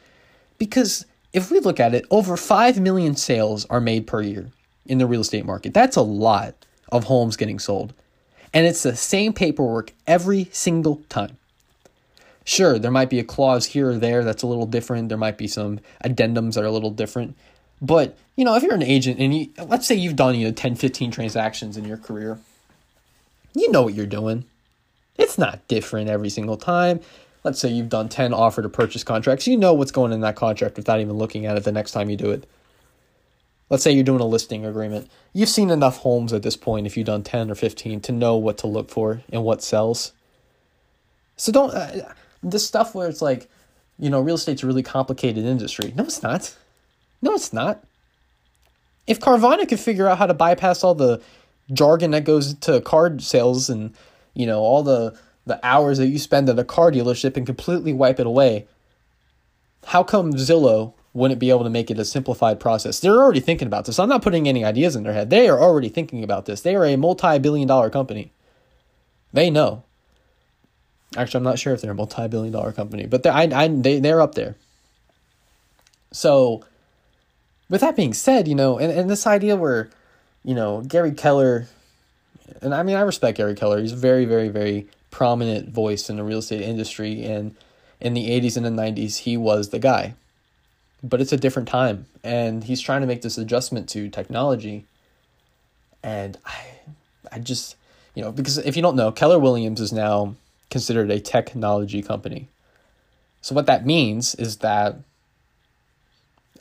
because 0.58 1.04
if 1.36 1.50
we 1.50 1.60
look 1.60 1.78
at 1.78 1.94
it, 1.94 2.06
over 2.10 2.34
5 2.34 2.80
million 2.80 3.14
sales 3.14 3.66
are 3.66 3.80
made 3.80 4.06
per 4.06 4.22
year 4.22 4.50
in 4.86 4.96
the 4.96 5.06
real 5.06 5.20
estate 5.20 5.44
market. 5.44 5.74
That's 5.74 5.96
a 5.96 6.02
lot 6.02 6.54
of 6.90 7.04
homes 7.04 7.36
getting 7.36 7.58
sold. 7.58 7.92
And 8.54 8.66
it's 8.66 8.82
the 8.82 8.96
same 8.96 9.34
paperwork 9.34 9.92
every 10.06 10.48
single 10.50 11.02
time. 11.10 11.36
Sure, 12.44 12.78
there 12.78 12.90
might 12.90 13.10
be 13.10 13.18
a 13.18 13.24
clause 13.24 13.66
here 13.66 13.90
or 13.90 13.98
there 13.98 14.24
that's 14.24 14.42
a 14.42 14.46
little 14.46 14.64
different. 14.64 15.10
There 15.10 15.18
might 15.18 15.36
be 15.36 15.46
some 15.46 15.80
addendums 16.02 16.54
that 16.54 16.64
are 16.64 16.68
a 16.68 16.72
little 16.72 16.90
different. 16.90 17.36
But, 17.82 18.16
you 18.34 18.44
know, 18.44 18.54
if 18.54 18.62
you're 18.62 18.72
an 18.72 18.82
agent 18.82 19.20
and 19.20 19.36
you, 19.36 19.50
let's 19.66 19.86
say 19.86 19.94
you've 19.94 20.16
done, 20.16 20.36
you 20.36 20.46
know, 20.46 20.52
10, 20.52 20.74
15 20.76 21.10
transactions 21.10 21.76
in 21.76 21.84
your 21.84 21.98
career, 21.98 22.38
you 23.52 23.70
know 23.70 23.82
what 23.82 23.92
you're 23.92 24.06
doing. 24.06 24.46
It's 25.18 25.36
not 25.36 25.68
different 25.68 26.08
every 26.08 26.30
single 26.30 26.56
time. 26.56 27.00
Let's 27.46 27.60
say 27.60 27.68
you've 27.68 27.88
done 27.88 28.08
10 28.08 28.34
offer 28.34 28.60
to 28.60 28.68
purchase 28.68 29.04
contracts. 29.04 29.46
You 29.46 29.56
know 29.56 29.72
what's 29.72 29.92
going 29.92 30.10
in 30.10 30.18
that 30.22 30.34
contract 30.34 30.76
without 30.76 30.98
even 30.98 31.12
looking 31.12 31.46
at 31.46 31.56
it 31.56 31.62
the 31.62 31.70
next 31.70 31.92
time 31.92 32.10
you 32.10 32.16
do 32.16 32.32
it. 32.32 32.44
Let's 33.70 33.84
say 33.84 33.92
you're 33.92 34.02
doing 34.02 34.20
a 34.20 34.26
listing 34.26 34.66
agreement. 34.66 35.08
You've 35.32 35.48
seen 35.48 35.70
enough 35.70 35.98
homes 35.98 36.32
at 36.32 36.42
this 36.42 36.56
point, 36.56 36.88
if 36.88 36.96
you've 36.96 37.06
done 37.06 37.22
10 37.22 37.52
or 37.52 37.54
15, 37.54 38.00
to 38.00 38.10
know 38.10 38.34
what 38.34 38.58
to 38.58 38.66
look 38.66 38.90
for 38.90 39.22
and 39.30 39.44
what 39.44 39.62
sells. 39.62 40.12
So 41.36 41.52
don't, 41.52 41.72
uh, 41.72 42.12
this 42.42 42.66
stuff 42.66 42.96
where 42.96 43.08
it's 43.08 43.22
like, 43.22 43.48
you 43.96 44.10
know, 44.10 44.20
real 44.20 44.34
estate's 44.34 44.64
a 44.64 44.66
really 44.66 44.82
complicated 44.82 45.44
industry. 45.44 45.92
No, 45.94 46.02
it's 46.02 46.24
not. 46.24 46.52
No, 47.22 47.32
it's 47.32 47.52
not. 47.52 47.84
If 49.06 49.20
Carvana 49.20 49.68
could 49.68 49.78
figure 49.78 50.08
out 50.08 50.18
how 50.18 50.26
to 50.26 50.34
bypass 50.34 50.82
all 50.82 50.96
the 50.96 51.22
jargon 51.72 52.10
that 52.10 52.24
goes 52.24 52.54
to 52.54 52.80
card 52.80 53.22
sales 53.22 53.70
and 53.70 53.94
you 54.34 54.46
know 54.46 54.58
all 54.58 54.82
the 54.82 55.16
the 55.46 55.64
hours 55.64 55.98
that 55.98 56.08
you 56.08 56.18
spend 56.18 56.48
at 56.48 56.58
a 56.58 56.64
car 56.64 56.90
dealership 56.90 57.36
and 57.36 57.46
completely 57.46 57.92
wipe 57.92 58.20
it 58.20 58.26
away 58.26 58.66
how 59.86 60.02
come 60.02 60.32
zillow 60.32 60.92
wouldn't 61.14 61.40
be 61.40 61.48
able 61.48 61.62
to 61.62 61.70
make 61.70 61.90
it 61.90 61.98
a 61.98 62.04
simplified 62.04 62.58
process? 62.58 62.98
They're 62.98 63.12
already 63.12 63.40
thinking 63.40 63.68
about 63.68 63.84
this. 63.84 64.00
I'm 64.00 64.08
not 64.08 64.20
putting 64.20 64.48
any 64.48 64.64
ideas 64.64 64.96
in 64.96 65.04
their 65.04 65.12
head. 65.12 65.30
They 65.30 65.48
are 65.48 65.60
already 65.60 65.88
thinking 65.88 66.24
about 66.24 66.44
this. 66.44 66.60
They 66.60 66.74
are 66.74 66.84
a 66.84 66.96
multi-billion 66.96 67.68
dollar 67.68 67.88
company. 67.88 68.32
They 69.32 69.48
know. 69.48 69.84
Actually 71.16 71.38
i'm 71.38 71.44
not 71.44 71.60
sure 71.60 71.72
if 71.72 71.80
they're 71.80 71.92
a 71.92 71.94
multi-billion 71.94 72.52
dollar 72.52 72.72
company 72.72 73.06
but 73.06 73.22
they're, 73.22 73.32
I, 73.32 73.44
I, 73.44 73.68
they, 73.68 74.00
they're 74.00 74.20
up 74.20 74.34
there. 74.34 74.56
So 76.10 76.64
with 77.70 77.80
that 77.80 77.96
being 77.96 78.12
said 78.12 78.48
you 78.48 78.54
know 78.56 78.78
and, 78.78 78.92
and 78.92 79.08
this 79.08 79.26
idea 79.26 79.54
where 79.54 79.88
you 80.46 80.54
know, 80.54 80.80
Gary 80.82 81.10
Keller, 81.10 81.66
and 82.62 82.72
I 82.72 82.84
mean, 82.84 82.94
I 82.96 83.00
respect 83.00 83.36
Gary 83.36 83.56
Keller. 83.56 83.80
He's 83.80 83.92
very, 83.92 84.24
very, 84.24 84.48
very 84.48 84.86
prominent 85.16 85.70
voice 85.70 86.10
in 86.10 86.16
the 86.16 86.22
real 86.22 86.40
estate 86.40 86.60
industry. 86.60 87.24
And 87.24 87.56
in 88.00 88.12
the 88.12 88.28
80s 88.38 88.58
and 88.58 88.66
the 88.66 88.82
90s, 88.82 89.20
he 89.20 89.38
was 89.38 89.70
the 89.70 89.78
guy. 89.78 90.12
But 91.02 91.22
it's 91.22 91.32
a 91.32 91.38
different 91.38 91.68
time. 91.68 92.04
And 92.22 92.62
he's 92.64 92.82
trying 92.82 93.00
to 93.00 93.06
make 93.06 93.22
this 93.22 93.38
adjustment 93.38 93.88
to 93.90 94.10
technology. 94.10 94.84
And 96.02 96.36
I, 96.44 96.66
I 97.32 97.38
just, 97.38 97.76
you 98.14 98.22
know, 98.22 98.30
because 98.30 98.58
if 98.58 98.76
you 98.76 98.82
don't 98.82 98.94
know, 98.94 99.10
Keller 99.10 99.38
Williams 99.38 99.80
is 99.80 99.90
now 99.90 100.34
considered 100.68 101.10
a 101.10 101.18
technology 101.18 102.02
company. 102.02 102.48
So 103.40 103.54
what 103.54 103.64
that 103.64 103.86
means 103.86 104.34
is 104.34 104.58
that 104.58 104.96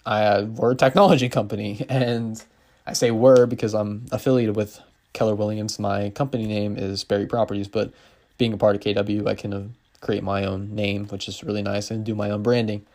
I, 0.06 0.24
uh, 0.24 0.46
we're 0.46 0.72
a 0.72 0.76
technology 0.76 1.28
company. 1.28 1.86
And 1.90 2.42
I 2.88 2.94
say 2.94 3.12
we're 3.12 3.48
because 3.48 3.74
I'm 3.74 4.06
affiliated 4.14 4.56
with 4.56 4.80
Keller 5.12 5.36
Williams. 5.36 5.78
My 5.78 6.10
company 6.12 6.46
name 6.46 6.78
is 6.78 7.04
Berri 7.04 7.26
Properties, 7.26 7.68
but 7.68 7.92
being 8.38 8.54
a 8.54 8.58
part 8.58 8.75
of 8.75 8.82
KW, 8.82 9.27
I 9.27 9.36
can 9.36 9.75
create 10.01 10.24
my 10.24 10.46
own 10.46 10.75
name, 10.75 11.08
which 11.08 11.27
is 11.27 11.44
really 11.44 11.62
nice, 11.62 11.89
and 11.89 12.06
do 12.06 12.15
my 12.15 12.30
own 12.30 12.44
branding. 12.44 12.86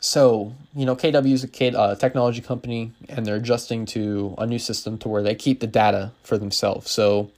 So, 0.00 0.54
you 0.74 0.84
know, 0.84 0.94
KW 0.96 1.32
is 1.32 1.44
a 1.44 1.48
K, 1.48 1.74
uh, 1.74 1.94
technology 1.94 2.42
company, 2.42 2.92
and 3.08 3.24
they're 3.24 3.36
adjusting 3.36 3.86
to 3.86 4.34
a 4.36 4.46
new 4.46 4.58
system 4.58 4.98
to 4.98 5.08
where 5.08 5.22
they 5.22 5.34
keep 5.34 5.60
the 5.60 5.66
data 5.66 6.12
for 6.22 6.36
themselves. 6.36 6.90
So, 6.90 7.30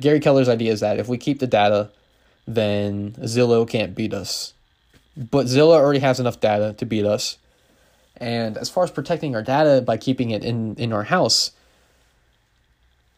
Gary 0.00 0.20
Keller's 0.20 0.48
idea 0.48 0.72
is 0.72 0.80
that 0.80 0.98
if 0.98 1.08
we 1.08 1.18
keep 1.18 1.38
the 1.38 1.46
data, 1.46 1.90
then 2.46 3.12
Zillow 3.20 3.68
can't 3.68 3.94
beat 3.94 4.12
us. 4.12 4.52
But 5.16 5.46
Zillow 5.46 5.74
already 5.74 6.00
has 6.00 6.20
enough 6.20 6.40
data 6.40 6.74
to 6.74 6.86
beat 6.86 7.04
us. 7.04 7.38
And 8.16 8.58
as 8.58 8.68
far 8.68 8.84
as 8.84 8.90
protecting 8.90 9.34
our 9.34 9.42
data 9.42 9.80
by 9.80 9.96
keeping 9.96 10.30
it 10.30 10.44
in, 10.44 10.76
in 10.76 10.92
our 10.92 11.04
house, 11.04 11.52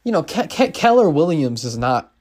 you 0.04 0.12
know, 0.12 0.22
Ke- 0.22 0.48
Ke- 0.48 0.72
Keller 0.72 1.10
Williams 1.10 1.64
is 1.64 1.76
not 1.76 2.11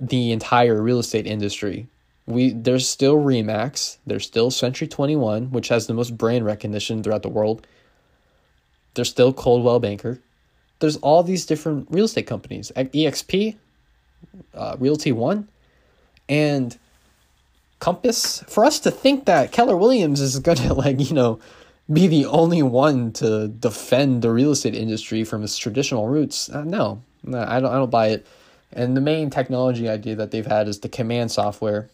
the 0.00 0.32
entire 0.32 0.80
real 0.80 0.98
estate 0.98 1.26
industry. 1.26 1.86
We 2.26 2.52
there's 2.52 2.88
still 2.88 3.16
Remax, 3.16 3.98
there's 4.06 4.26
still 4.26 4.50
Century 4.50 4.88
21, 4.88 5.50
which 5.50 5.68
has 5.68 5.86
the 5.86 5.94
most 5.94 6.16
brand 6.16 6.44
recognition 6.44 7.02
throughout 7.02 7.22
the 7.22 7.28
world. 7.28 7.66
There's 8.94 9.10
still 9.10 9.32
Coldwell 9.32 9.80
Banker. 9.80 10.20
There's 10.78 10.96
all 10.96 11.22
these 11.22 11.44
different 11.44 11.88
real 11.90 12.06
estate 12.06 12.26
companies, 12.26 12.72
EXP, 12.74 13.56
uh, 14.54 14.76
Realty 14.78 15.12
One, 15.12 15.48
and 16.28 16.76
Compass. 17.78 18.42
For 18.48 18.64
us 18.64 18.80
to 18.80 18.90
think 18.90 19.26
that 19.26 19.52
Keller 19.52 19.76
Williams 19.76 20.20
is 20.20 20.38
gonna 20.38 20.72
like 20.84 21.00
you 21.10 21.14
know 21.14 21.40
be 21.92 22.06
the 22.06 22.26
only 22.26 22.62
one 22.62 23.12
to 23.12 23.48
defend 23.48 24.22
the 24.22 24.30
real 24.30 24.52
estate 24.52 24.74
industry 24.74 25.24
from 25.24 25.42
its 25.42 25.58
traditional 25.58 26.08
roots. 26.08 26.48
Uh, 26.48 26.62
no, 26.62 27.02
I 27.26 27.60
don't. 27.60 27.72
I 27.72 27.76
don't 27.76 27.90
buy 27.90 28.08
it. 28.08 28.26
And 28.72 28.96
the 28.96 29.00
main 29.00 29.30
technology 29.30 29.88
idea 29.88 30.14
that 30.16 30.30
they've 30.30 30.46
had 30.46 30.68
is 30.68 30.80
the 30.80 30.88
command 30.88 31.32
software, 31.32 31.88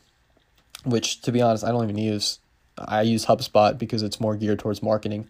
which, 0.85 1.23
to 1.23 1.33
be 1.33 1.41
honest, 1.41 1.65
I 1.65 1.69
don't 1.69 1.85
even 1.85 1.99
use. 1.99 2.39
I 2.79 3.03
use 3.03 3.27
HubSpot 3.27 3.79
because 3.79 4.03
it's 4.03 4.21
more 4.21 4.37
geared 4.37 4.59
towards 4.59 4.83
marketing. 4.83 5.29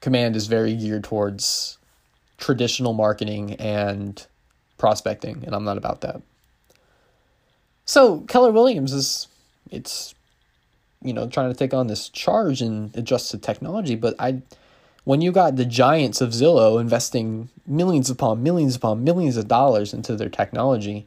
Command 0.00 0.36
is 0.36 0.46
very 0.46 0.74
geared 0.74 1.04
towards 1.04 1.78
traditional 2.38 2.94
marketing 2.94 3.54
and 3.54 4.26
prospecting, 4.78 5.42
and 5.44 5.54
I'm 5.54 5.64
not 5.64 5.76
about 5.76 6.00
that. 6.00 6.22
So 7.84 8.20
Keller 8.20 8.52
Williams 8.52 8.92
is 8.92 9.28
it's 9.70 10.14
you 11.02 11.12
know, 11.12 11.28
trying 11.28 11.52
to 11.52 11.58
take 11.58 11.74
on 11.74 11.86
this 11.86 12.08
charge 12.08 12.60
and 12.60 12.94
adjust 12.96 13.30
to 13.30 13.38
technology. 13.38 13.94
But 13.94 14.14
I, 14.18 14.42
when 15.06 15.20
you 15.20 15.30
got 15.30 15.54
the 15.54 15.64
giants 15.64 16.20
of 16.20 16.30
Zillow 16.30 16.80
investing 16.80 17.48
millions 17.66 18.10
upon 18.10 18.42
millions 18.42 18.74
upon 18.74 19.04
millions 19.04 19.36
of 19.36 19.46
dollars 19.46 19.94
into 19.94 20.16
their 20.16 20.28
technology, 20.28 21.06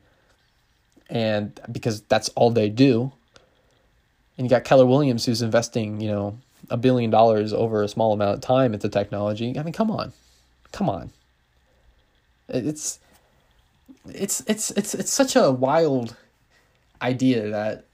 and 1.09 1.59
because 1.71 2.01
that's 2.03 2.29
all 2.29 2.49
they 2.49 2.69
do, 2.69 3.11
and 4.37 4.45
you 4.45 4.49
got 4.49 4.63
Keller 4.63 4.85
Williams 4.85 5.25
who's 5.25 5.41
investing, 5.41 5.99
you 5.99 6.09
know, 6.09 6.37
a 6.69 6.77
billion 6.77 7.09
dollars 7.09 7.51
over 7.51 7.83
a 7.83 7.89
small 7.89 8.13
amount 8.13 8.35
of 8.35 8.41
time 8.41 8.73
into 8.73 8.87
technology. 8.87 9.59
I 9.59 9.63
mean, 9.63 9.73
come 9.73 9.91
on, 9.91 10.13
come 10.71 10.89
on. 10.89 11.11
It's, 12.47 12.99
it's, 14.07 14.41
it's, 14.47 14.71
it's, 14.71 14.93
it's 14.95 15.11
such 15.11 15.35
a 15.35 15.51
wild 15.51 16.15
idea 17.01 17.49
that 17.49 17.85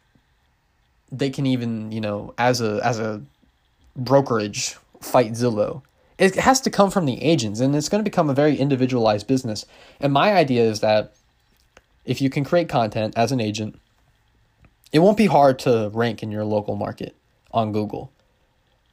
they 1.12 1.30
can 1.30 1.46
even 1.46 1.92
you 1.92 2.02
know 2.02 2.34
as 2.38 2.62
a 2.62 2.80
as 2.84 3.00
a 3.00 3.22
brokerage 3.96 4.76
fight 5.02 5.32
Zillow. 5.32 5.82
It 6.18 6.36
has 6.36 6.62
to 6.62 6.70
come 6.70 6.92
from 6.92 7.06
the 7.06 7.22
agents, 7.22 7.60
and 7.60 7.76
it's 7.76 7.90
going 7.90 8.04
to 8.04 8.10
become 8.10 8.30
a 8.30 8.34
very 8.34 8.56
individualized 8.56 9.28
business. 9.28 9.66
And 10.00 10.14
my 10.14 10.34
idea 10.34 10.64
is 10.64 10.80
that 10.80 11.14
if 12.06 12.22
you 12.22 12.30
can 12.30 12.44
create 12.44 12.70
content 12.70 13.14
as 13.18 13.32
an 13.32 13.42
agent, 13.42 13.80
it 14.92 15.00
won't 15.00 15.18
be 15.18 15.26
hard 15.26 15.60
to 15.60 15.90
rank 15.94 16.24
in 16.24 16.32
your 16.32 16.46
local 16.46 16.76
market 16.76 17.16
on 17.52 17.72
Google. 17.72 18.12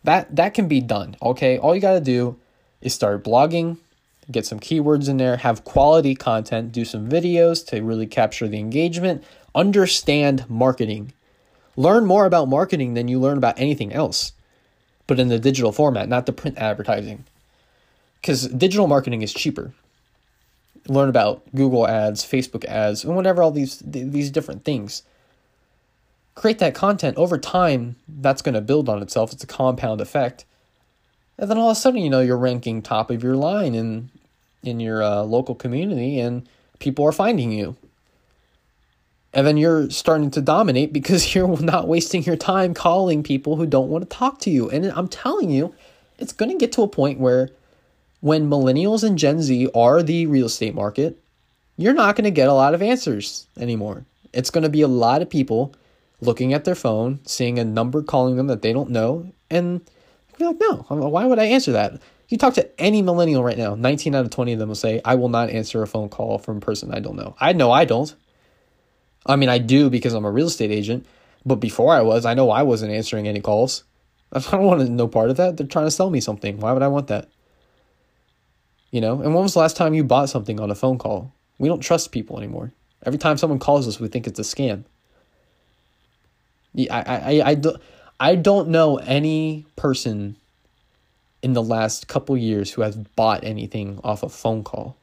That 0.02 0.34
that 0.34 0.54
can 0.54 0.66
be 0.66 0.80
done. 0.80 1.16
Okay, 1.22 1.58
all 1.58 1.74
you 1.74 1.80
got 1.80 1.94
to 1.94 2.00
do 2.00 2.36
is 2.80 2.92
start 2.92 3.22
blogging, 3.22 3.76
get 4.30 4.44
some 4.44 4.58
keywords 4.58 5.08
in 5.08 5.18
there, 5.18 5.36
have 5.36 5.62
quality 5.62 6.16
content, 6.16 6.72
do 6.72 6.84
some 6.84 7.08
videos 7.08 7.64
to 7.68 7.80
really 7.82 8.06
capture 8.06 8.48
the 8.48 8.58
engagement, 8.58 9.22
understand 9.54 10.48
marketing 10.50 11.12
Learn 11.76 12.04
more 12.04 12.26
about 12.26 12.48
marketing 12.48 12.94
than 12.94 13.08
you 13.08 13.18
learn 13.18 13.38
about 13.38 13.58
anything 13.58 13.92
else, 13.92 14.32
but 15.12 15.20
in 15.20 15.28
the 15.28 15.38
digital 15.38 15.72
format, 15.72 16.08
not 16.08 16.24
the 16.24 16.32
print 16.32 16.56
advertising. 16.56 17.26
Because 18.18 18.48
digital 18.48 18.86
marketing 18.86 19.20
is 19.20 19.34
cheaper. 19.34 19.74
Learn 20.88 21.10
about 21.10 21.42
Google 21.54 21.86
ads, 21.86 22.24
Facebook 22.24 22.64
ads, 22.64 23.04
and 23.04 23.14
whatever 23.14 23.42
all 23.42 23.50
these 23.50 23.82
these 23.84 24.30
different 24.30 24.64
things. 24.64 25.02
Create 26.34 26.60
that 26.60 26.74
content 26.74 27.18
over 27.18 27.36
time. 27.36 27.96
That's 28.08 28.40
going 28.40 28.54
to 28.54 28.62
build 28.62 28.88
on 28.88 29.02
itself. 29.02 29.34
It's 29.34 29.44
a 29.44 29.46
compound 29.46 30.00
effect. 30.00 30.46
And 31.36 31.50
then 31.50 31.58
all 31.58 31.68
of 31.68 31.76
a 31.76 31.80
sudden, 31.80 32.00
you 32.00 32.08
know, 32.08 32.20
you're 32.20 32.38
ranking 32.38 32.80
top 32.80 33.10
of 33.10 33.22
your 33.22 33.36
line 33.36 33.74
in 33.74 34.08
in 34.62 34.80
your 34.80 35.02
uh, 35.02 35.24
local 35.24 35.54
community 35.54 36.20
and 36.20 36.48
people 36.78 37.04
are 37.04 37.12
finding 37.12 37.52
you. 37.52 37.76
And 39.34 39.46
then 39.46 39.56
you're 39.56 39.88
starting 39.90 40.30
to 40.32 40.42
dominate 40.42 40.92
because 40.92 41.34
you're 41.34 41.60
not 41.60 41.88
wasting 41.88 42.22
your 42.22 42.36
time 42.36 42.74
calling 42.74 43.22
people 43.22 43.56
who 43.56 43.66
don't 43.66 43.88
want 43.88 44.08
to 44.08 44.16
talk 44.16 44.38
to 44.40 44.50
you. 44.50 44.70
And 44.70 44.86
I'm 44.86 45.08
telling 45.08 45.50
you, 45.50 45.74
it's 46.18 46.32
going 46.32 46.50
to 46.50 46.58
get 46.58 46.72
to 46.72 46.82
a 46.82 46.88
point 46.88 47.18
where 47.18 47.50
when 48.20 48.48
millennials 48.48 49.02
and 49.02 49.18
Gen 49.18 49.42
Z 49.42 49.68
are 49.74 50.02
the 50.02 50.26
real 50.26 50.46
estate 50.46 50.74
market, 50.74 51.18
you're 51.76 51.94
not 51.94 52.14
going 52.14 52.24
to 52.24 52.30
get 52.30 52.48
a 52.48 52.54
lot 52.54 52.74
of 52.74 52.82
answers 52.82 53.46
anymore. 53.58 54.04
It's 54.32 54.50
going 54.50 54.62
to 54.62 54.70
be 54.70 54.82
a 54.82 54.88
lot 54.88 55.22
of 55.22 55.30
people 55.30 55.74
looking 56.20 56.52
at 56.52 56.64
their 56.64 56.76
phone, 56.76 57.18
seeing 57.26 57.58
a 57.58 57.64
number 57.64 58.02
calling 58.02 58.36
them 58.36 58.46
that 58.46 58.62
they 58.62 58.72
don't 58.72 58.90
know, 58.90 59.32
and 59.50 59.80
be 60.38 60.44
like, 60.44 60.60
no, 60.60 60.84
why 60.88 61.26
would 61.26 61.38
I 61.38 61.46
answer 61.46 61.72
that? 61.72 62.00
You 62.28 62.38
talk 62.38 62.54
to 62.54 62.80
any 62.80 63.02
millennial 63.02 63.44
right 63.44 63.58
now, 63.58 63.74
19 63.74 64.14
out 64.14 64.24
of 64.24 64.30
20 64.30 64.54
of 64.54 64.58
them 64.58 64.68
will 64.68 64.74
say, 64.74 65.00
I 65.04 65.16
will 65.16 65.28
not 65.28 65.50
answer 65.50 65.82
a 65.82 65.86
phone 65.86 66.08
call 66.08 66.38
from 66.38 66.58
a 66.58 66.60
person 66.60 66.92
I 66.92 67.00
don't 67.00 67.16
know. 67.16 67.36
I 67.38 67.52
know 67.52 67.70
I 67.70 67.84
don't. 67.84 68.14
I 69.26 69.36
mean, 69.36 69.48
I 69.48 69.58
do 69.58 69.90
because 69.90 70.14
I'm 70.14 70.24
a 70.24 70.30
real 70.30 70.48
estate 70.48 70.70
agent, 70.70 71.06
but 71.46 71.56
before 71.56 71.94
I 71.94 72.02
was, 72.02 72.24
I 72.24 72.34
know 72.34 72.50
I 72.50 72.62
wasn't 72.62 72.92
answering 72.92 73.28
any 73.28 73.40
calls. 73.40 73.84
I 74.32 74.40
don't 74.40 74.64
want 74.64 74.80
to 74.80 74.88
know 74.88 75.08
part 75.08 75.30
of 75.30 75.36
that. 75.36 75.56
They're 75.56 75.66
trying 75.66 75.86
to 75.86 75.90
sell 75.90 76.10
me 76.10 76.20
something. 76.20 76.58
Why 76.58 76.72
would 76.72 76.82
I 76.82 76.88
want 76.88 77.08
that? 77.08 77.28
You 78.90 79.00
know, 79.00 79.22
and 79.22 79.34
when 79.34 79.42
was 79.42 79.54
the 79.54 79.60
last 79.60 79.76
time 79.76 79.94
you 79.94 80.04
bought 80.04 80.28
something 80.28 80.60
on 80.60 80.70
a 80.70 80.74
phone 80.74 80.98
call? 80.98 81.32
We 81.58 81.68
don't 81.68 81.80
trust 81.80 82.12
people 82.12 82.38
anymore. 82.38 82.72
Every 83.04 83.18
time 83.18 83.38
someone 83.38 83.58
calls 83.58 83.88
us, 83.88 83.98
we 83.98 84.08
think 84.08 84.26
it's 84.26 84.38
a 84.38 84.42
scam. 84.42 84.84
I, 86.78 86.86
I, 86.90 87.02
I, 87.16 87.48
I, 87.50 87.54
do, 87.54 87.76
I 88.20 88.34
don't 88.34 88.68
know 88.68 88.98
any 88.98 89.66
person 89.76 90.36
in 91.42 91.54
the 91.54 91.62
last 91.62 92.06
couple 92.06 92.36
years 92.36 92.70
who 92.72 92.82
has 92.82 92.96
bought 92.96 93.44
anything 93.44 93.98
off 94.04 94.22
a 94.22 94.28
phone 94.28 94.62
call. 94.62 94.96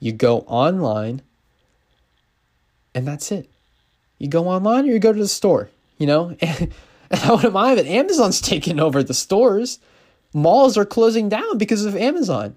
You 0.00 0.12
go 0.12 0.40
online, 0.40 1.22
and 2.94 3.06
that's 3.06 3.32
it. 3.32 3.48
You 4.18 4.28
go 4.28 4.48
online 4.48 4.84
or 4.84 4.92
you 4.92 4.98
go 4.98 5.12
to 5.12 5.18
the 5.18 5.28
store, 5.28 5.70
you 5.98 6.06
know? 6.06 6.36
And, 6.40 6.72
and 7.10 7.20
I 7.20 7.32
wouldn't 7.32 7.52
mind. 7.52 7.80
Amazon's 7.80 8.40
taking 8.52 8.80
over 8.80 9.02
the 9.02 9.14
stores. 9.14 9.78
Malls 10.32 10.78
are 10.78 10.84
closing 10.84 11.28
down 11.28 11.58
because 11.58 11.84
of 11.84 11.96
Amazon. 11.96 12.56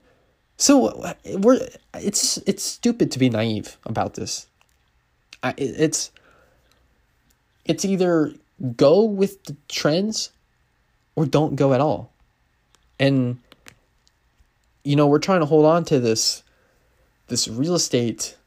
So 0.57 1.13
we're 1.33 1.67
it's 1.93 2.37
it's 2.45 2.63
stupid 2.63 3.11
to 3.11 3.19
be 3.19 3.29
naive 3.29 3.77
about 3.85 4.13
this. 4.13 4.47
I, 5.43 5.53
it's 5.57 6.11
it's 7.65 7.83
either 7.83 8.33
go 8.77 9.03
with 9.03 9.43
the 9.43 9.57
trends 9.67 10.31
or 11.15 11.25
don't 11.25 11.57
go 11.57 11.73
at 11.73 11.81
all. 11.81 12.13
And 12.99 13.39
you 14.85 14.95
know, 14.95 15.07
we're 15.07 15.19
trying 15.19 15.41
to 15.41 15.45
hold 15.45 15.65
on 15.65 15.83
to 15.85 15.99
this 15.99 16.43
this 17.27 17.47
real 17.47 17.75
estate 17.75 18.37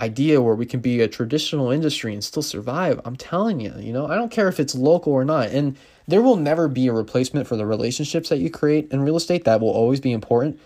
idea 0.00 0.42
where 0.42 0.54
we 0.54 0.66
can 0.66 0.80
be 0.80 1.00
a 1.00 1.08
traditional 1.08 1.70
industry 1.70 2.12
and 2.12 2.24
still 2.24 2.42
survive. 2.42 3.00
I'm 3.04 3.16
telling 3.16 3.60
you, 3.60 3.74
you 3.78 3.92
know, 3.92 4.06
I 4.06 4.16
don't 4.16 4.30
care 4.30 4.48
if 4.48 4.58
it's 4.58 4.74
local 4.74 5.12
or 5.12 5.24
not. 5.24 5.48
And 5.48 5.76
there 6.08 6.22
will 6.22 6.36
never 6.36 6.68
be 6.68 6.88
a 6.88 6.92
replacement 6.92 7.46
for 7.46 7.56
the 7.56 7.66
relationships 7.66 8.28
that 8.28 8.38
you 8.38 8.50
create 8.50 8.90
in 8.90 9.02
real 9.02 9.16
estate. 9.16 9.44
That 9.44 9.60
will 9.60 9.70
always 9.70 10.00
be 10.00 10.12
important. 10.12 10.60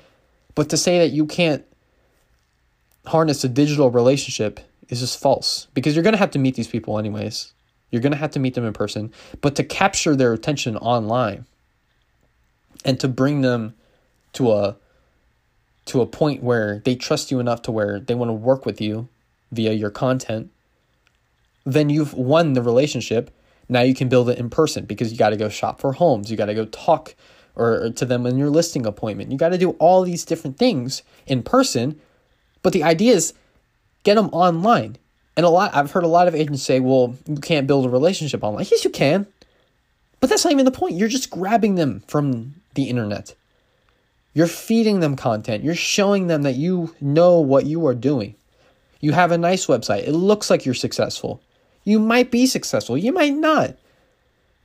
But 0.54 0.70
to 0.70 0.76
say 0.76 0.99
that 0.99 1.11
you 1.11 1.26
can't 1.26 1.64
harness 3.06 3.44
a 3.44 3.49
digital 3.49 3.90
relationship 3.90 4.61
is 4.88 5.00
just 5.00 5.20
false 5.20 5.66
because 5.75 5.94
you're 5.94 6.02
going 6.02 6.14
to 6.14 6.18
have 6.18 6.30
to 6.32 6.38
meet 6.38 6.54
these 6.54 6.68
people 6.68 6.99
anyways. 6.99 7.52
You're 7.90 8.02
going 8.02 8.12
to 8.12 8.18
have 8.18 8.32
to 8.32 8.40
meet 8.40 8.54
them 8.54 8.64
in 8.64 8.73
person. 8.73 9.12
But 9.40 9.56
to 9.56 9.64
capture 9.64 10.16
their 10.16 10.32
attention 10.32 10.76
online 10.76 11.47
and 12.85 12.99
to 13.00 13.08
bring 13.08 13.42
them 13.42 13.75
to 14.35 14.52
a 14.52 14.76
to 15.87 16.02
a 16.02 16.06
point 16.06 16.42
where 16.42 16.82
they 16.85 16.94
trust 16.94 17.30
you 17.30 17.41
enough 17.41 17.62
to 17.62 17.73
where 17.73 17.99
they 17.99 18.14
want 18.14 18.28
to 18.28 18.34
work 18.34 18.67
with 18.67 18.78
you 18.78 19.08
via 19.52 19.73
your 19.73 19.91
content, 19.91 20.50
then 21.65 21.91
you've 21.91 22.15
won 22.15 22.52
the 22.52 22.63
relationship. 22.63 23.30
Now 23.69 23.82
you 23.82 23.95
can 23.95 24.08
build 24.08 24.30
it 24.30 24.39
in 24.39 24.50
person 24.50 24.84
because 24.84 25.13
you 25.13 25.19
got 25.19 25.30
to 25.30 25.37
go 25.37 25.49
shop 25.49 25.80
for 25.80 25.93
homes. 25.93 26.30
You 26.30 26.37
got 26.37 26.47
to 26.47 26.54
go 26.54 26.65
talk 26.67 27.15
or, 27.54 27.84
or 27.84 27.91
to 27.91 28.04
them 28.04 28.25
in 28.26 28.39
your 28.39 28.50
listing 28.50 28.87
appointment. 28.87 29.30
You 29.30 29.39
got 29.39 29.50
to 29.50 29.58
do 29.58 29.71
all 29.73 30.02
these 30.02 30.25
different 30.25 30.58
things 30.58 31.02
in 31.26 31.43
person. 31.43 32.00
But 32.63 32.73
the 32.73 32.84
idea 32.84 33.15
is 33.15 33.34
get 34.04 34.15
them 34.15 34.28
online. 34.28 34.97
And 35.37 35.45
a 35.45 35.50
lot 35.50 35.75
I've 35.75 35.93
heard 35.93 36.04
a 36.04 36.08
lot 36.08 36.26
of 36.26 36.34
agents 36.34 36.63
say, 36.63 36.80
"Well, 36.80 37.17
you 37.26 37.37
can't 37.37 37.67
build 37.67 37.87
a 37.87 37.89
relationship 37.89 38.43
online." 38.43 38.67
Yes, 38.71 38.84
you 38.84 38.91
can. 38.91 39.26
But 40.21 40.30
that's 40.30 40.45
not 40.45 40.52
even 40.52 40.65
the 40.65 40.73
point. 40.73 40.97
You're 40.97 41.08
just 41.08 41.30
grabbing 41.30 41.76
them 41.76 42.02
from 42.08 42.54
the 42.75 42.84
internet. 42.84 43.34
You're 44.34 44.49
feeding 44.49 45.00
them 45.00 45.15
content. 45.15 45.63
You're 45.63 45.75
showing 45.75 46.26
them 46.26 46.43
that 46.43 46.56
you 46.56 46.95
know 47.00 47.39
what 47.39 47.67
you 47.67 47.87
are 47.87 47.95
doing. 47.95 48.34
You 49.00 49.13
have 49.13 49.30
a 49.30 49.39
nice 49.39 49.67
website. 49.67 50.06
It 50.06 50.13
looks 50.13 50.50
like 50.50 50.65
you're 50.65 50.75
successful. 50.75 51.41
You 51.84 51.99
might 51.99 52.30
be 52.30 52.47
successful. 52.47 52.99
You 52.99 53.13
might 53.13 53.34
not. 53.34 53.76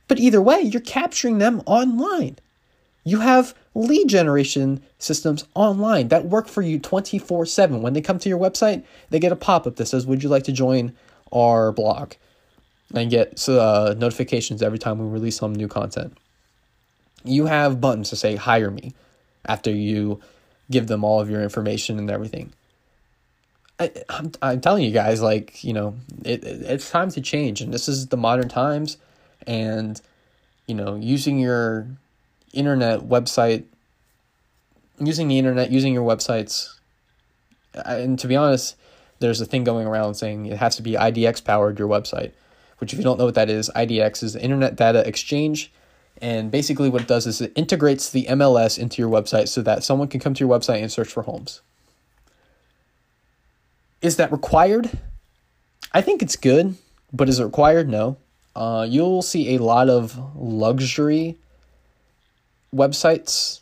But 0.08 0.18
either 0.18 0.42
way, 0.42 0.60
you're 0.60 0.80
capturing 0.82 1.38
them 1.38 1.62
online. 1.66 2.38
You 3.04 3.20
have 3.20 3.54
lead 3.74 4.08
generation 4.08 4.82
systems 4.98 5.44
online 5.54 6.08
that 6.08 6.26
work 6.26 6.48
for 6.48 6.62
you 6.62 6.78
24 6.78 7.46
7. 7.46 7.82
When 7.82 7.92
they 7.92 8.00
come 8.00 8.18
to 8.18 8.28
your 8.28 8.38
website, 8.38 8.84
they 9.10 9.18
get 9.18 9.32
a 9.32 9.36
pop 9.36 9.66
up 9.66 9.76
that 9.76 9.86
says, 9.86 10.06
Would 10.06 10.22
you 10.22 10.28
like 10.28 10.44
to 10.44 10.52
join 10.52 10.94
our 11.32 11.70
blog? 11.72 12.14
And 12.94 13.10
get 13.10 13.48
uh, 13.48 13.94
notifications 13.96 14.62
every 14.62 14.78
time 14.78 14.98
we 14.98 15.06
release 15.06 15.36
some 15.36 15.54
new 15.54 15.68
content. 15.68 16.16
You 17.24 17.46
have 17.46 17.80
buttons 17.80 18.10
to 18.10 18.16
say, 18.16 18.36
Hire 18.36 18.70
me 18.70 18.94
after 19.46 19.70
you 19.70 20.20
give 20.70 20.86
them 20.86 21.04
all 21.04 21.20
of 21.20 21.28
your 21.28 21.42
information 21.42 21.98
and 21.98 22.10
everything. 22.10 22.52
I, 23.78 23.90
I'm, 24.08 24.32
I'm 24.40 24.60
telling 24.60 24.84
you 24.84 24.92
guys, 24.92 25.20
like, 25.20 25.64
you 25.64 25.72
know, 25.72 25.96
it, 26.24 26.44
it, 26.44 26.62
it's 26.62 26.90
time 26.90 27.10
to 27.10 27.20
change. 27.20 27.60
And 27.60 27.74
this 27.74 27.88
is 27.88 28.08
the 28.08 28.16
modern 28.16 28.48
times. 28.48 28.98
And, 29.46 30.00
you 30.66 30.74
know, 30.74 30.94
using 30.94 31.38
your 31.38 31.88
internet 32.52 33.00
website, 33.00 33.64
using 34.98 35.28
the 35.28 35.38
internet, 35.38 35.70
using 35.70 35.92
your 35.92 36.06
websites. 36.06 36.78
And 37.84 38.18
to 38.20 38.28
be 38.28 38.36
honest, 38.36 38.76
there's 39.18 39.40
a 39.40 39.46
thing 39.46 39.64
going 39.64 39.86
around 39.86 40.14
saying 40.14 40.46
it 40.46 40.58
has 40.58 40.76
to 40.76 40.82
be 40.82 40.92
IDX 40.92 41.44
powered 41.44 41.78
your 41.78 41.88
website, 41.88 42.32
which 42.78 42.92
if 42.92 42.98
you 42.98 43.04
don't 43.04 43.18
know 43.18 43.24
what 43.24 43.34
that 43.34 43.50
is, 43.50 43.70
IDX 43.74 44.22
is 44.22 44.32
the 44.34 44.42
Internet 44.42 44.76
Data 44.76 45.06
Exchange. 45.06 45.72
And 46.22 46.50
basically, 46.50 46.88
what 46.88 47.02
it 47.02 47.08
does 47.08 47.26
is 47.26 47.40
it 47.40 47.52
integrates 47.56 48.10
the 48.10 48.26
MLS 48.26 48.78
into 48.78 49.02
your 49.02 49.10
website 49.10 49.48
so 49.48 49.62
that 49.62 49.82
someone 49.82 50.06
can 50.06 50.20
come 50.20 50.32
to 50.34 50.44
your 50.44 50.56
website 50.56 50.80
and 50.80 50.92
search 50.92 51.08
for 51.08 51.24
homes. 51.24 51.60
Is 54.04 54.16
that 54.16 54.30
required? 54.30 54.90
I 55.94 56.02
think 56.02 56.20
it's 56.20 56.36
good, 56.36 56.76
but 57.10 57.26
is 57.30 57.40
it 57.40 57.44
required? 57.44 57.88
No. 57.88 58.18
Uh, 58.54 58.86
you'll 58.86 59.22
see 59.22 59.54
a 59.54 59.62
lot 59.62 59.88
of 59.88 60.20
luxury 60.36 61.38
websites 62.70 63.60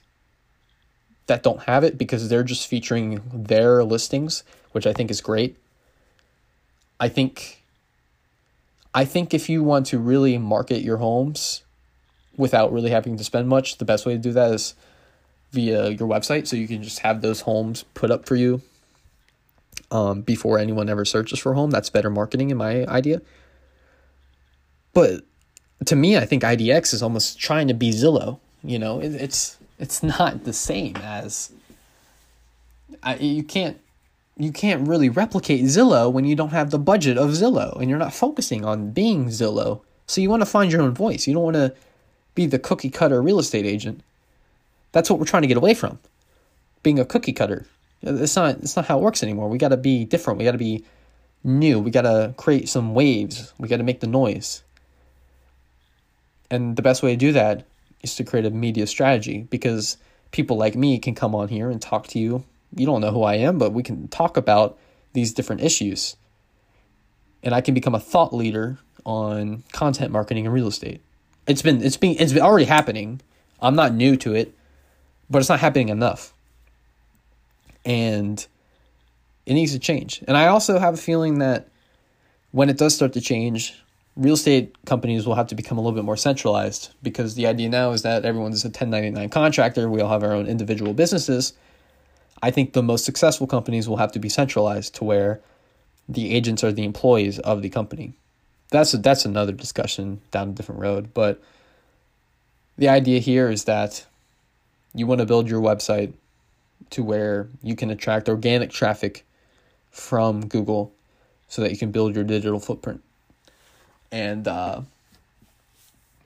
that 1.29 1.45
don't 1.45 1.63
have 1.63 1.85
it 1.85 1.97
because 1.97 2.29
they're 2.29 2.43
just 2.43 2.67
featuring 2.67 3.23
their 3.33 3.85
listings, 3.85 4.43
which 4.73 4.85
I 4.85 4.93
think 4.93 5.13
is 5.13 5.21
great. 5.21 5.57
I 6.99 7.09
think 7.09 7.63
I 8.93 9.05
think 9.05 9.33
if 9.33 9.49
you 9.49 9.63
want 9.63 9.87
to 9.87 9.99
really 10.01 10.39
market 10.39 10.83
your 10.83 10.97
homes 10.97 11.63
without 12.37 12.73
really 12.73 12.91
having 12.91 13.17
to 13.17 13.23
spend 13.23 13.49
much, 13.49 13.79
the 13.79 13.85
best 13.85 14.07
way 14.07 14.15
to 14.15 14.19
do 14.19 14.33
that 14.33 14.53
is 14.53 14.75
via 15.53 15.91
your 15.91 16.09
website 16.09 16.49
so 16.49 16.57
you 16.57 16.67
can 16.67 16.83
just 16.83 16.99
have 16.99 17.23
those 17.23 17.43
homes 17.43 17.85
put 17.95 18.11
up 18.11 18.27
for 18.27 18.35
you 18.35 18.61
um, 19.91 20.23
before 20.23 20.59
anyone 20.59 20.89
ever 20.89 21.05
searches 21.05 21.39
for 21.39 21.55
home. 21.55 21.71
That's 21.71 21.91
better 21.91 22.11
marketing 22.11 22.51
in 22.51 22.57
my 22.57 22.85
idea. 22.87 23.21
But 24.93 25.23
to 25.87 25.97
me, 25.97 26.17
I 26.17 26.27
think 26.27 26.43
IDX 26.43 26.93
is 26.95 27.03
almost 27.03 27.39
trying 27.39 27.69
to 27.69 27.75
be 27.75 27.91
Zillow. 27.91 28.39
You 28.63 28.79
know, 28.79 29.01
it, 29.01 29.15
it's 29.15 29.59
it's 29.79 30.03
not 30.03 30.45
the 30.45 30.53
same 30.53 30.97
as 30.97 31.53
I, 33.03 33.17
you 33.17 33.43
can't 33.43 33.81
you 34.37 34.53
can't 34.53 34.89
really 34.89 35.09
replicate 35.09 35.65
Zillow 35.65 36.11
when 36.11 36.25
you 36.25 36.35
don't 36.35 36.51
have 36.51 36.71
the 36.71 36.79
budget 36.79 37.19
of 37.19 37.31
Zillow 37.31 37.79
and 37.81 37.91
you're 37.91 37.99
not 37.99 38.15
focusing 38.15 38.65
on 38.65 38.91
being 38.91 39.27
Zillow. 39.27 39.83
So 40.07 40.21
you 40.21 40.31
want 40.31 40.43
to 40.43 40.47
find 40.47 40.73
your 40.73 40.83
own 40.83 40.95
voice. 40.95 41.27
You 41.27 41.35
don't 41.35 41.43
want 41.43 41.57
to 41.57 41.75
be 42.35 42.47
the 42.47 42.59
cookie 42.59 42.91
cutter 42.91 43.21
real 43.21 43.39
estate 43.39 43.67
agent. 43.67 44.03
That's 44.93 45.11
what 45.11 45.19
we're 45.19 45.27
trying 45.27 45.43
to 45.43 45.49
get 45.49 45.57
away 45.57 45.75
from. 45.75 45.99
Being 46.83 46.99
a 46.99 47.05
cookie 47.05 47.33
cutter. 47.33 47.67
It's 48.03 48.37
not 48.37 48.57
it's 48.57 48.77
not 48.77 48.87
how 48.87 48.99
it 48.99 49.03
works 49.03 49.23
anymore. 49.23 49.49
We 49.49 49.59
got 49.59 49.69
to 49.69 49.77
be 49.77 50.05
different. 50.05 50.38
We 50.38 50.45
got 50.45 50.53
to 50.53 50.59
be 50.59 50.85
new. 51.45 51.79
We 51.79 51.91
got 51.91 52.03
to 52.03 52.35
create 52.37 52.69
some 52.69 52.95
waves. 52.95 53.53
We 53.59 53.69
got 53.69 53.79
to 53.79 53.85
make 53.85 54.01
the 54.01 54.07
noise. 54.07 54.62
And 56.51 56.77
the 56.77 56.83
best 56.83 57.03
way 57.03 57.12
to 57.12 57.17
do 57.17 57.33
that 57.33 57.67
is 58.03 58.15
to 58.17 58.25
create 58.25 58.45
a 58.45 58.51
media 58.51 58.87
strategy 58.87 59.47
because 59.51 59.97
people 60.33 60.57
like 60.57 60.75
me 60.75 60.99
can 60.99 61.15
come 61.15 61.35
on 61.35 61.49
here 61.49 61.71
and 61.71 61.81
talk 61.81 62.09
to 62.09 62.19
you. 62.19 62.45
You 62.75 62.87
don't 62.87 63.01
know 63.01 63.11
who 63.11 63.23
I 63.23 63.37
am, 63.37 63.59
but 63.59 63.73
we 63.73 63.83
can 63.83 64.09
talk 64.09 64.37
about 64.37 64.79
these 65.12 65.33
different 65.33 65.62
issues. 65.62 66.17
And 67.43 67.55
I 67.55 67.61
can 67.61 67.75
become 67.75 67.95
a 67.95 68.01
thought 68.01 68.35
leader 68.35 68.79
on 69.05 69.62
content 69.73 70.12
marketing 70.12 70.47
and 70.47 70.55
real 70.55 70.69
estate. 70.69 71.01
It's 71.47 71.62
been 71.62 71.83
it's 71.83 71.97
been 71.97 72.17
it's 72.19 72.37
already 72.37 72.67
happening 72.67 73.21
I'm 73.62 73.77
not 73.77 73.95
new 73.95 74.17
to 74.17 74.35
it, 74.35 74.55
but 75.31 75.38
it's 75.38 75.49
not 75.49 75.61
happening 75.61 75.88
enough. 75.88 76.35
And 77.85 78.45
it 79.47 79.55
needs 79.55 79.73
to 79.73 79.79
change. 79.79 80.23
And 80.29 80.37
I 80.37 80.47
also 80.47 80.79
have 80.79 80.95
a 80.95 80.99
feeling 80.99 81.38
that 81.38 81.68
when 82.53 82.68
it 82.68 82.79
does 82.79 82.95
start 82.95 83.12
to 83.14 83.21
change, 83.21 83.75
real 84.16 84.35
estate 84.35 84.77
companies 84.85 85.27
will 85.27 85.35
have 85.35 85.47
to 85.49 85.55
become 85.55 85.79
a 85.79 85.81
little 85.81 85.97
bit 85.97 86.05
more 86.05 86.16
centralized 86.16 86.90
because 87.03 87.35
the 87.35 87.47
idea 87.47 87.68
now 87.68 87.92
is 87.92 88.03
that 88.03 88.25
everyone's 88.25 88.64
a 88.64 88.68
1099 88.68 89.29
contractor. 89.31 89.88
We 89.88 90.01
all 90.01 90.11
have 90.11 90.23
our 90.23 90.33
own 90.33 90.47
individual 90.47 90.92
businesses. 90.92 91.55
I 92.42 92.51
think 92.51 92.73
the 92.73 92.83
most 92.83 93.05
successful 93.05 93.47
companies 93.47 93.88
will 93.88 93.97
have 93.97 94.12
to 94.12 94.18
be 94.18 94.29
centralized 94.29 94.95
to 94.97 95.05
where 95.05 95.40
the 96.09 96.35
agents 96.35 96.62
are 96.62 96.73
the 96.73 96.85
employees 96.85 97.38
of 97.38 97.62
the 97.62 97.71
company. 97.71 98.12
That's 98.71 98.92
a, 98.95 98.99
that's 98.99 99.25
another 99.25 99.53
discussion 99.53 100.21
down 100.31 100.51
a 100.51 100.53
different 100.53 100.81
road, 100.81 101.14
but 101.14 101.40
the 102.77 102.88
idea 102.88 103.21
here 103.21 103.51
is 103.51 103.64
that 103.64 104.07
you 104.95 105.07
want 105.07 105.21
to 105.21 105.27
build 105.27 105.49
your 105.49 105.61
website 105.61 106.12
to 106.90 107.03
where 107.03 107.49
you 107.62 107.75
can 107.77 107.90
attract 107.90 108.29
organic 108.29 108.71
traffic 108.71 109.25
from 109.90 110.47
Google 110.47 110.92
so 111.49 111.62
that 111.62 111.71
you 111.71 111.77
can 111.77 111.90
build 111.90 112.14
your 112.14 112.25
digital 112.25 112.59
footprint. 112.59 113.03
And 114.11 114.49
uh, 114.49 114.83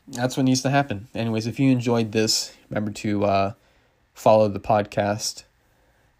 that's 0.08 0.36
what 0.36 0.44
needs 0.44 0.62
to 0.62 0.70
happen. 0.70 1.08
Anyways, 1.14 1.46
if 1.46 1.58
you 1.58 1.70
enjoyed 1.70 2.12
this, 2.12 2.54
remember 2.70 2.92
to 2.92 3.24
uh, 3.24 3.52
follow 4.14 4.48
the 4.48 4.60
podcast. 4.60 5.44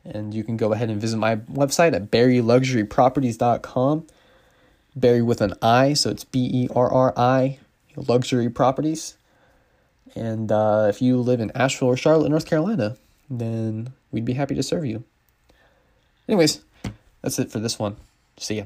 And 0.05 0.33
you 0.33 0.45
can 0.45 0.57
go 0.57 0.73
ahead 0.73 0.89
and 0.89 1.01
visit 1.01 1.17
my 1.17 1.37
website 1.37 1.95
at 1.95 2.11
berriluxuryproperties.com. 2.11 4.07
Berri 4.95 5.23
with 5.23 5.41
an 5.41 5.55
I, 5.61 5.93
so 5.93 6.11
it's 6.11 6.25
B 6.25 6.49
E 6.53 6.69
R 6.75 6.91
R 6.91 7.13
I, 7.17 7.59
luxury 7.97 8.49
properties. 8.49 9.17
And 10.15 10.51
uh, 10.51 10.87
if 10.89 11.03
you 11.03 11.21
live 11.21 11.41
in 11.41 11.51
Asheville 11.55 11.89
or 11.89 11.97
Charlotte, 11.97 12.31
North 12.31 12.47
Carolina, 12.47 12.97
then 13.29 13.93
we'd 14.11 14.25
be 14.25 14.35
happy 14.35 14.55
to 14.55 14.63
serve 14.63 14.85
you. 14.85 15.05
Anyways, 16.29 16.61
that's 17.23 17.39
it 17.39 17.51
for 17.51 17.59
this 17.59 17.79
one. 17.79 17.97
See 18.39 18.57
ya. 18.57 18.65